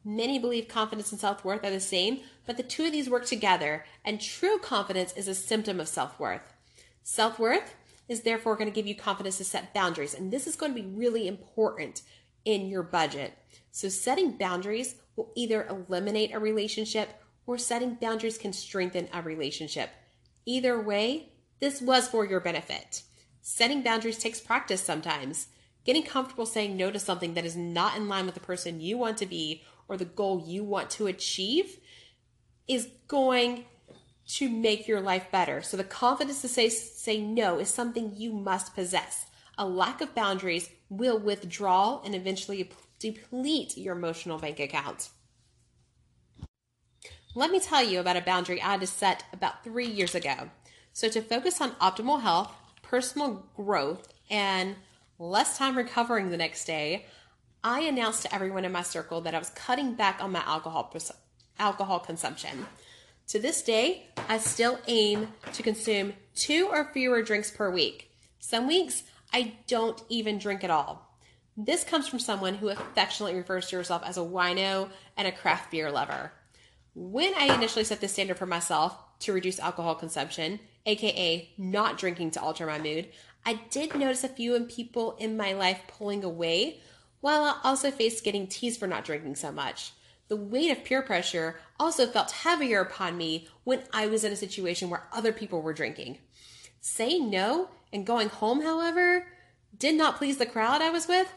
Many 0.04 0.38
believe 0.38 0.68
confidence 0.68 1.14
and 1.14 1.22
self 1.22 1.46
worth 1.46 1.64
are 1.64 1.72
the 1.72 1.80
same, 1.80 2.20
but 2.46 2.58
the 2.58 2.64
two 2.64 2.88
of 2.88 2.92
these 2.92 3.10
work 3.10 3.26
together, 3.26 3.86
and 4.04 4.20
true 4.20 4.60
confidence 4.60 5.14
is 5.14 5.30
a 5.30 5.34
symptom 5.34 5.80
of 5.80 5.88
self 5.88 6.20
worth. 6.20 6.54
Self 7.04 7.40
worth 7.40 7.74
is 8.08 8.22
therefore 8.22 8.56
going 8.56 8.70
to 8.70 8.76
give 8.76 8.88
you 8.88 8.96
confidence 8.96 9.38
to 9.38 9.44
set 9.44 9.74
boundaries, 9.74 10.14
and 10.14 10.32
this 10.32 10.48
is 10.48 10.56
going 10.56 10.74
to 10.74 10.82
be 10.82 10.88
really 10.88 11.28
important 11.28 12.02
in 12.46 12.68
your 12.68 12.84
budget. 12.84 13.38
So, 13.72 13.90
setting 13.90 14.38
boundaries 14.38 14.96
will 15.16 15.32
either 15.36 15.68
eliminate 15.68 16.34
a 16.34 16.40
relationship 16.40 17.10
or 17.46 17.58
setting 17.58 17.96
boundaries 17.96 18.38
can 18.38 18.54
strengthen 18.54 19.10
a 19.14 19.22
relationship. 19.22 19.90
Either 20.46 20.80
way, 20.82 21.30
this 21.60 21.82
was 21.82 22.08
for 22.08 22.26
your 22.26 22.40
benefit. 22.40 23.04
Setting 23.42 23.82
boundaries 23.82 24.18
takes 24.18 24.40
practice 24.40 24.82
sometimes. 24.82 25.48
Getting 25.86 26.04
comfortable 26.04 26.46
saying 26.46 26.76
no 26.76 26.92
to 26.92 27.00
something 27.00 27.34
that 27.34 27.46
is 27.46 27.56
not 27.56 27.96
in 27.96 28.10
line 28.10 28.26
with 28.26 28.36
the 28.36 28.42
person 28.42 28.82
you 28.82 28.98
want 28.98 29.18
to 29.18 29.26
be 29.26 29.64
or 29.88 29.96
the 29.96 30.06
goal 30.06 30.44
you 30.46 30.64
want 30.64 30.90
to 30.92 31.08
achieve 31.08 31.80
is 32.68 32.90
going 33.08 33.66
to 34.28 34.50
make 34.50 34.88
your 34.88 35.00
life 35.00 35.32
better. 35.32 35.62
So 35.62 35.78
the 35.78 35.84
confidence 35.84 36.42
to 36.42 36.48
say 36.48 36.70
say 36.70 37.20
no 37.22 37.60
is 37.60 37.70
something 37.70 38.14
you 38.16 38.32
must 38.32 38.76
possess. 38.76 39.26
A 39.58 39.66
lack 39.66 40.02
of 40.02 40.14
boundaries 40.14 40.70
will 40.90 41.18
withdraw 41.18 42.02
and 42.04 42.14
eventually 42.14 42.70
deplete 43.00 43.78
your 43.78 43.96
emotional 43.96 44.38
bank 44.38 44.60
account. 44.60 45.10
Let 47.36 47.52
me 47.52 47.60
tell 47.60 47.84
you 47.84 48.00
about 48.00 48.18
a 48.18 48.22
boundary 48.22 48.62
I 48.62 48.72
had 48.72 48.82
to 48.82 48.88
set 48.88 49.24
about 49.32 49.64
three 49.64 49.88
years 49.88 50.16
ago. 50.16 50.50
So, 50.92 51.08
to 51.10 51.22
focus 51.22 51.62
on 51.62 51.72
optimal 51.74 52.22
health, 52.22 52.52
personal 52.82 53.46
growth, 53.56 54.08
and 54.30 54.76
less 55.20 55.58
time 55.58 55.78
recovering 55.78 56.30
the 56.30 56.38
next 56.38 56.66
day, 56.66 57.06
I 57.64 57.82
announced 57.82 58.24
to 58.24 58.34
everyone 58.34 58.66
in 58.66 58.72
my 58.72 58.82
circle 58.82 59.22
that 59.22 59.36
I 59.36 59.40
was 59.40 59.52
cutting 59.52 59.94
back 59.94 60.20
on 60.22 60.32
my 60.32 60.42
alcohol 60.46 60.92
alcohol 61.60 62.00
consumption. 62.00 62.66
To 63.28 63.40
this 63.40 63.62
day, 63.62 64.08
I 64.30 64.38
still 64.38 64.80
aim 64.88 65.34
to 65.52 65.62
consume 65.62 66.14
two 66.34 66.70
or 66.72 66.92
fewer 66.94 67.22
drinks 67.22 67.52
per 67.52 67.70
week. 67.70 68.10
Some 68.40 68.68
weeks, 68.68 69.04
I 69.34 69.56
don't 69.68 70.02
even 70.08 70.38
drink 70.38 70.64
at 70.64 70.70
all. 70.70 71.20
This 71.58 71.84
comes 71.84 72.08
from 72.08 72.20
someone 72.20 72.54
who 72.56 72.70
affectionately 72.70 73.38
refers 73.38 73.68
to 73.68 73.76
herself 73.76 74.02
as 74.06 74.18
a 74.18 74.22
wino 74.22 74.90
and 75.18 75.28
a 75.28 75.34
craft 75.34 75.72
beer 75.72 75.92
lover. 75.92 76.32
When 76.96 77.34
I 77.36 77.54
initially 77.54 77.84
set 77.84 78.00
the 78.00 78.08
standard 78.08 78.38
for 78.38 78.46
myself 78.46 78.96
to 79.20 79.34
reduce 79.34 79.60
alcohol 79.60 79.96
consumption, 79.96 80.62
aka 80.86 81.50
not 81.58 81.98
drinking 81.98 82.32
to 82.32 82.42
alter 82.42 82.66
my 82.66 82.80
mood, 82.80 83.10
I 83.46 83.56
did 83.72 83.94
notice 83.94 84.24
a 84.24 84.30
few 84.30 84.58
people 84.62 85.18
in 85.18 85.36
my 85.36 85.52
life 85.52 85.82
pulling 85.90 86.24
away, 86.24 86.80
while 87.20 87.44
I 87.44 87.60
also 87.66 87.92
faced 87.92 88.24
getting 88.24 88.48
teased 88.48 88.80
for 88.80 88.88
not 88.88 89.04
drinking 89.04 89.36
so 89.36 89.52
much. 89.52 89.92
The 90.28 90.36
weight 90.36 90.72
of 90.72 90.84
peer 90.84 91.02
pressure 91.02 91.60
also 91.80 92.06
felt 92.06 92.32
heavier 92.32 92.82
upon 92.82 93.18
me 93.18 93.48
when 93.64 93.84
I 93.94 94.08
was 94.08 94.24
in 94.24 94.34
a 94.34 94.38
situation 94.38 94.90
where 94.90 95.08
other 95.14 95.32
people 95.32 95.62
were 95.62 95.74
drinking. 95.74 96.18
Saying 96.82 97.30
no 97.30 97.70
and 97.94 98.06
going 98.06 98.30
home, 98.30 98.62
however, 98.62 99.28
did 99.78 99.96
not 99.96 100.18
please 100.18 100.38
the 100.38 100.46
crowd 100.46 100.82
I 100.82 100.90
was 100.90 101.08
with, 101.08 101.32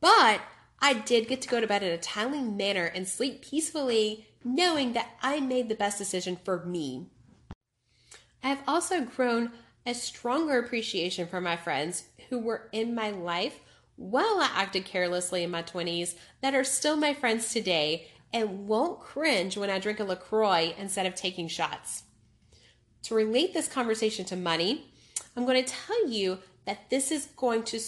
but 0.00 0.40
I 0.80 0.94
did 0.94 1.28
get 1.28 1.42
to 1.42 1.48
go 1.48 1.60
to 1.60 1.66
bed 1.66 1.82
in 1.82 1.92
a 1.92 1.98
timely 1.98 2.42
manner 2.42 2.84
and 2.84 3.08
sleep 3.08 3.42
peacefully, 3.42 4.26
knowing 4.44 4.92
that 4.92 5.10
I 5.22 5.40
made 5.40 5.68
the 5.68 5.74
best 5.74 5.98
decision 5.98 6.38
for 6.44 6.64
me. 6.64 7.06
I 8.44 8.48
have 8.48 8.62
also 8.68 9.00
grown 9.00 9.52
a 9.84 9.94
stronger 9.94 10.58
appreciation 10.58 11.26
for 11.26 11.40
my 11.40 11.56
friends 11.56 12.04
who 12.28 12.38
were 12.38 12.68
in 12.72 12.94
my 12.94 13.10
life 13.10 13.60
while 13.96 14.40
I 14.40 14.50
acted 14.54 14.84
carelessly 14.84 15.42
in 15.42 15.50
my 15.50 15.62
20s 15.62 16.14
that 16.42 16.54
are 16.54 16.64
still 16.64 16.96
my 16.96 17.14
friends 17.14 17.52
today 17.52 18.08
and 18.36 18.68
won't 18.68 19.00
cringe 19.00 19.56
when 19.56 19.70
I 19.70 19.78
drink 19.78 19.98
a 19.98 20.04
LaCroix 20.04 20.74
instead 20.78 21.06
of 21.06 21.14
taking 21.14 21.48
shots. 21.48 22.02
To 23.04 23.14
relate 23.14 23.54
this 23.54 23.66
conversation 23.66 24.24
to 24.26 24.36
money, 24.36 24.92
I'm 25.36 25.46
going 25.46 25.62
to 25.62 25.72
tell 25.72 26.08
you 26.08 26.38
that 26.66 26.90
this 26.90 27.10
is 27.10 27.26
going 27.36 27.62
to, 27.64 27.80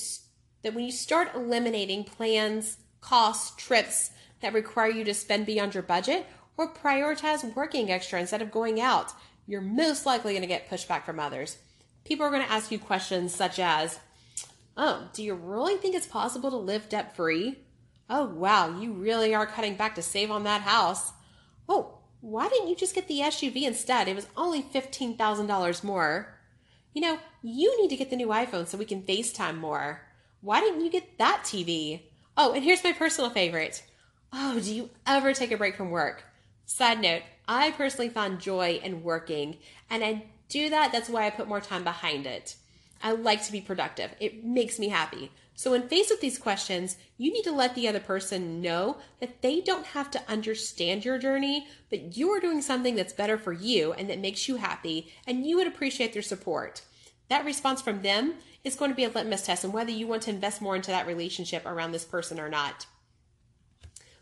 that 0.62 0.74
when 0.74 0.84
you 0.84 0.92
start 0.92 1.34
eliminating 1.34 2.04
plans, 2.04 2.78
costs, 3.00 3.62
trips 3.62 4.10
that 4.40 4.54
require 4.54 4.90
you 4.90 5.04
to 5.04 5.12
spend 5.12 5.44
beyond 5.44 5.74
your 5.74 5.82
budget 5.82 6.26
or 6.56 6.72
prioritize 6.72 7.54
working 7.54 7.90
extra 7.90 8.18
instead 8.18 8.40
of 8.40 8.50
going 8.50 8.80
out, 8.80 9.12
you're 9.46 9.60
most 9.60 10.06
likely 10.06 10.32
going 10.32 10.42
to 10.42 10.48
get 10.48 10.70
pushback 10.70 11.04
from 11.04 11.20
others. 11.20 11.58
People 12.04 12.24
are 12.24 12.30
going 12.30 12.44
to 12.44 12.52
ask 12.52 12.70
you 12.70 12.78
questions 12.78 13.34
such 13.34 13.58
as, 13.58 13.98
Oh, 14.76 15.08
do 15.12 15.22
you 15.22 15.34
really 15.34 15.76
think 15.76 15.94
it's 15.94 16.06
possible 16.06 16.50
to 16.50 16.56
live 16.56 16.88
debt 16.88 17.16
free? 17.16 17.58
Oh, 18.10 18.24
wow, 18.24 18.78
you 18.78 18.92
really 18.92 19.34
are 19.34 19.46
cutting 19.46 19.74
back 19.74 19.94
to 19.96 20.02
save 20.02 20.30
on 20.30 20.44
that 20.44 20.62
house. 20.62 21.12
Oh, 21.68 21.98
why 22.20 22.48
didn't 22.48 22.68
you 22.68 22.76
just 22.76 22.94
get 22.94 23.06
the 23.06 23.20
SUV 23.20 23.62
instead? 23.62 24.08
It 24.08 24.16
was 24.16 24.26
only 24.36 24.62
$15,000 24.62 25.84
more. 25.84 26.34
You 26.94 27.02
know, 27.02 27.18
you 27.42 27.80
need 27.80 27.90
to 27.90 27.96
get 27.96 28.10
the 28.10 28.16
new 28.16 28.28
iPhone 28.28 28.66
so 28.66 28.78
we 28.78 28.84
can 28.86 29.02
FaceTime 29.02 29.58
more. 29.58 30.00
Why 30.40 30.60
didn't 30.60 30.84
you 30.84 30.90
get 30.90 31.18
that 31.18 31.42
TV? 31.44 32.02
Oh, 32.36 32.52
and 32.52 32.64
here's 32.64 32.82
my 32.82 32.92
personal 32.92 33.30
favorite. 33.30 33.82
Oh, 34.32 34.58
do 34.58 34.74
you 34.74 34.90
ever 35.06 35.32
take 35.32 35.52
a 35.52 35.56
break 35.56 35.76
from 35.76 35.90
work? 35.90 36.24
Side 36.64 37.00
note, 37.00 37.22
I 37.46 37.70
personally 37.72 38.08
found 38.08 38.40
joy 38.40 38.80
in 38.82 39.02
working, 39.02 39.58
and 39.88 40.04
I 40.04 40.26
do 40.48 40.70
that. 40.70 40.92
That's 40.92 41.08
why 41.08 41.26
I 41.26 41.30
put 41.30 41.48
more 41.48 41.60
time 41.60 41.84
behind 41.84 42.26
it. 42.26 42.56
I 43.02 43.12
like 43.12 43.44
to 43.44 43.52
be 43.52 43.60
productive. 43.60 44.10
It 44.18 44.44
makes 44.44 44.78
me 44.78 44.88
happy. 44.88 45.30
So, 45.58 45.72
when 45.72 45.88
faced 45.88 46.10
with 46.10 46.20
these 46.20 46.38
questions, 46.38 46.98
you 47.16 47.32
need 47.32 47.42
to 47.42 47.50
let 47.50 47.74
the 47.74 47.88
other 47.88 47.98
person 47.98 48.60
know 48.60 48.98
that 49.18 49.42
they 49.42 49.60
don't 49.60 49.86
have 49.86 50.08
to 50.12 50.22
understand 50.28 51.04
your 51.04 51.18
journey, 51.18 51.66
but 51.90 52.16
you 52.16 52.30
are 52.30 52.38
doing 52.38 52.62
something 52.62 52.94
that's 52.94 53.12
better 53.12 53.36
for 53.36 53.52
you 53.52 53.92
and 53.92 54.08
that 54.08 54.20
makes 54.20 54.46
you 54.46 54.54
happy, 54.54 55.12
and 55.26 55.44
you 55.44 55.56
would 55.56 55.66
appreciate 55.66 56.12
their 56.12 56.22
support. 56.22 56.82
That 57.28 57.44
response 57.44 57.82
from 57.82 58.02
them 58.02 58.34
is 58.62 58.76
going 58.76 58.92
to 58.92 58.96
be 58.96 59.02
a 59.02 59.08
litmus 59.08 59.46
test 59.46 59.64
on 59.64 59.72
whether 59.72 59.90
you 59.90 60.06
want 60.06 60.22
to 60.22 60.30
invest 60.30 60.62
more 60.62 60.76
into 60.76 60.92
that 60.92 61.08
relationship 61.08 61.66
around 61.66 61.90
this 61.90 62.04
person 62.04 62.38
or 62.38 62.48
not. 62.48 62.86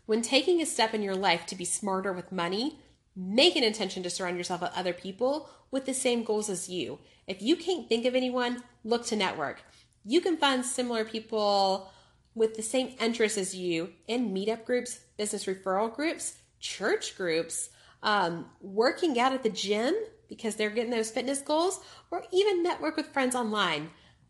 When 0.07 0.23
taking 0.23 0.59
a 0.59 0.65
step 0.65 0.95
in 0.95 1.03
your 1.03 1.15
life 1.15 1.45
to 1.45 1.55
be 1.55 1.65
smarter 1.65 2.13
with 2.13 2.31
money, 2.31 2.79
make 3.15 3.55
an 3.55 3.63
intention 3.63 4.01
to 4.01 4.09
surround 4.09 4.37
yourself 4.37 4.61
with 4.61 4.75
other 4.75 4.91
people 4.91 5.51
with 5.69 5.85
the 5.85 5.93
same 5.93 6.23
goals 6.23 6.49
as 6.49 6.67
you. 6.67 6.97
If 7.27 7.43
you 7.43 7.55
can't 7.55 7.87
think 7.87 8.05
of 8.05 8.15
anyone, 8.15 8.63
look 8.83 9.05
to 9.05 9.15
network 9.15 9.61
you 10.07 10.21
can 10.21 10.37
find 10.37 10.65
similar 10.65 11.03
people 11.03 11.91
with 12.33 12.55
the 12.55 12.63
same 12.63 12.95
interests 13.01 13.37
as 13.37 13.55
you 13.55 13.89
in 14.07 14.33
meetup 14.33 14.63
groups, 14.63 15.01
business 15.17 15.45
referral 15.45 15.93
groups, 15.93 16.35
church 16.59 17.17
groups, 17.17 17.69
um, 18.03 18.45
working 18.61 19.19
out 19.19 19.33
at 19.33 19.43
the 19.43 19.49
gym, 19.49 19.93
because 20.29 20.55
they're 20.55 20.69
getting 20.69 20.91
those 20.91 21.11
fitness 21.11 21.41
goals, 21.41 21.81
or 22.09 22.23
even 22.31 22.63
network 22.63 22.95
with 22.95 23.07
friends 23.07 23.35
online. 23.35 23.89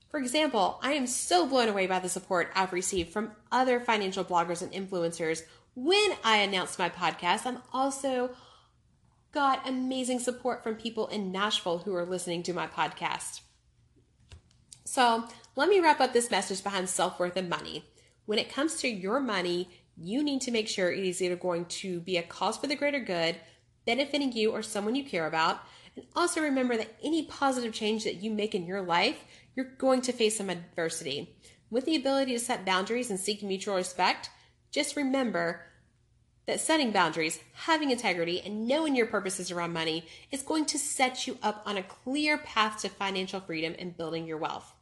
For 0.10 0.20
example, 0.20 0.80
I 0.82 0.94
am 0.94 1.06
so 1.06 1.46
blown 1.46 1.70
away 1.70 1.86
by 1.86 2.00
the 2.00 2.10
support 2.10 2.52
I've 2.56 2.74
received 2.74 3.12
from 3.12 3.32
other 3.52 3.80
financial 3.80 4.24
bloggers 4.24 4.62
and 4.62 4.72
influencers 4.72 5.44
when 5.76 6.12
I 6.24 6.38
announced 6.38 6.80
my 6.80 6.90
podcast. 6.90 7.46
I'm 7.46 7.60
also 7.72 8.32
got 9.32 9.68
amazing 9.68 10.20
support 10.20 10.64
from 10.64 10.76
people 10.76 11.08
in 11.08 11.32
Nashville 11.32 11.80
who 11.80 11.94
are 11.94 12.06
listening 12.06 12.42
to 12.44 12.54
my 12.54 12.66
podcast. 12.66 13.42
So, 14.86 15.28
let 15.58 15.70
me 15.70 15.80
wrap 15.80 16.00
up 16.00 16.14
this 16.14 16.30
message 16.30 16.64
behind 16.64 16.88
self 16.88 17.20
worth 17.20 17.36
and 17.36 17.50
money. 17.50 17.84
When 18.28 18.38
it 18.38 18.54
comes 18.54 18.76
to 18.76 18.88
your 18.88 19.20
money, 19.20 19.68
you 19.98 20.22
need 20.22 20.42
to 20.42 20.52
make 20.52 20.68
sure 20.68 20.92
it 20.92 21.04
is 21.04 21.20
either 21.20 21.36
going 21.36 21.66
to 21.66 22.00
be 22.00 22.16
a 22.18 22.22
cause 22.22 22.58
for 22.58 22.68
the 22.68 22.76
greater 22.76 23.00
good, 23.00 23.38
benefiting 23.84 24.32
you 24.32 24.52
or 24.52 24.62
someone 24.62 24.94
you 24.94 25.04
care 25.04 25.26
about, 25.26 25.62
and 25.96 26.06
also 26.16 26.42
remember 26.42 26.78
that 26.78 26.96
any 27.04 27.26
positive 27.26 27.74
change 27.74 28.04
that 28.04 28.22
you 28.22 28.30
make 28.30 28.54
in 28.54 28.68
your 28.68 28.84
life, 28.84 29.24
you're 29.56 29.74
going 29.80 30.02
to 30.02 30.14
face 30.14 30.38
some 30.38 30.52
adversity. 30.52 31.36
With 31.72 31.86
the 31.86 31.96
ability 31.96 32.34
to 32.34 32.40
set 32.40 32.64
boundaries 32.64 33.10
and 33.10 33.20
seek 33.20 33.42
mutual 33.42 33.78
respect, 33.78 34.30
just 34.70 34.96
remember 34.96 35.64
that 36.46 36.60
setting 36.60 36.92
boundaries, 36.92 37.40
having 37.54 37.90
integrity, 37.90 38.42
and 38.46 38.68
knowing 38.68 38.96
your 38.96 39.08
purposes 39.08 39.50
around 39.50 39.74
money 39.74 40.06
is 40.32 40.44
going 40.44 40.66
to 40.66 40.78
set 40.78 41.26
you 41.26 41.40
up 41.42 41.64
on 41.66 41.78
a 41.78 41.84
clear 41.84 42.38
path 42.38 42.80
to 42.84 42.90
financial 42.90 43.40
freedom 43.40 43.74
and 43.80 43.98
building 43.98 44.28
your 44.28 44.38
wealth. 44.38 44.77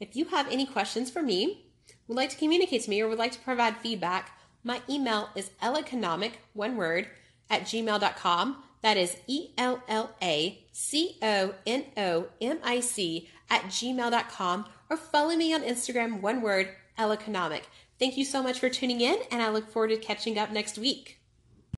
If 0.00 0.16
you 0.16 0.26
have 0.26 0.50
any 0.50 0.66
questions 0.66 1.10
for 1.10 1.22
me, 1.22 1.66
would 2.06 2.16
like 2.16 2.30
to 2.30 2.36
communicate 2.36 2.82
to 2.84 2.90
me, 2.90 3.00
or 3.00 3.08
would 3.08 3.18
like 3.18 3.32
to 3.32 3.40
provide 3.40 3.76
feedback, 3.76 4.38
my 4.64 4.80
email 4.88 5.28
is 5.34 5.50
ellaconomic, 5.62 6.32
one 6.52 6.76
word, 6.76 7.08
at 7.50 7.62
gmail.com. 7.62 8.62
That 8.82 8.96
is 8.96 9.16
E 9.26 9.50
L 9.58 9.82
L 9.88 10.14
A 10.22 10.64
C 10.72 11.18
O 11.20 11.54
N 11.66 11.84
O 11.96 12.28
M 12.40 12.58
I 12.62 12.80
C 12.80 13.28
at 13.50 13.64
gmail.com 13.64 14.66
or 14.90 14.96
follow 14.96 15.34
me 15.36 15.52
on 15.52 15.62
Instagram, 15.62 16.20
one 16.20 16.40
word, 16.40 16.68
ellaconomic. 16.98 17.62
Thank 17.98 18.16
you 18.16 18.24
so 18.24 18.42
much 18.42 18.60
for 18.60 18.68
tuning 18.68 19.00
in, 19.00 19.18
and 19.30 19.42
I 19.42 19.48
look 19.48 19.68
forward 19.68 19.88
to 19.88 19.96
catching 19.96 20.38
up 20.38 20.52
next 20.52 20.78
week. 20.78 21.17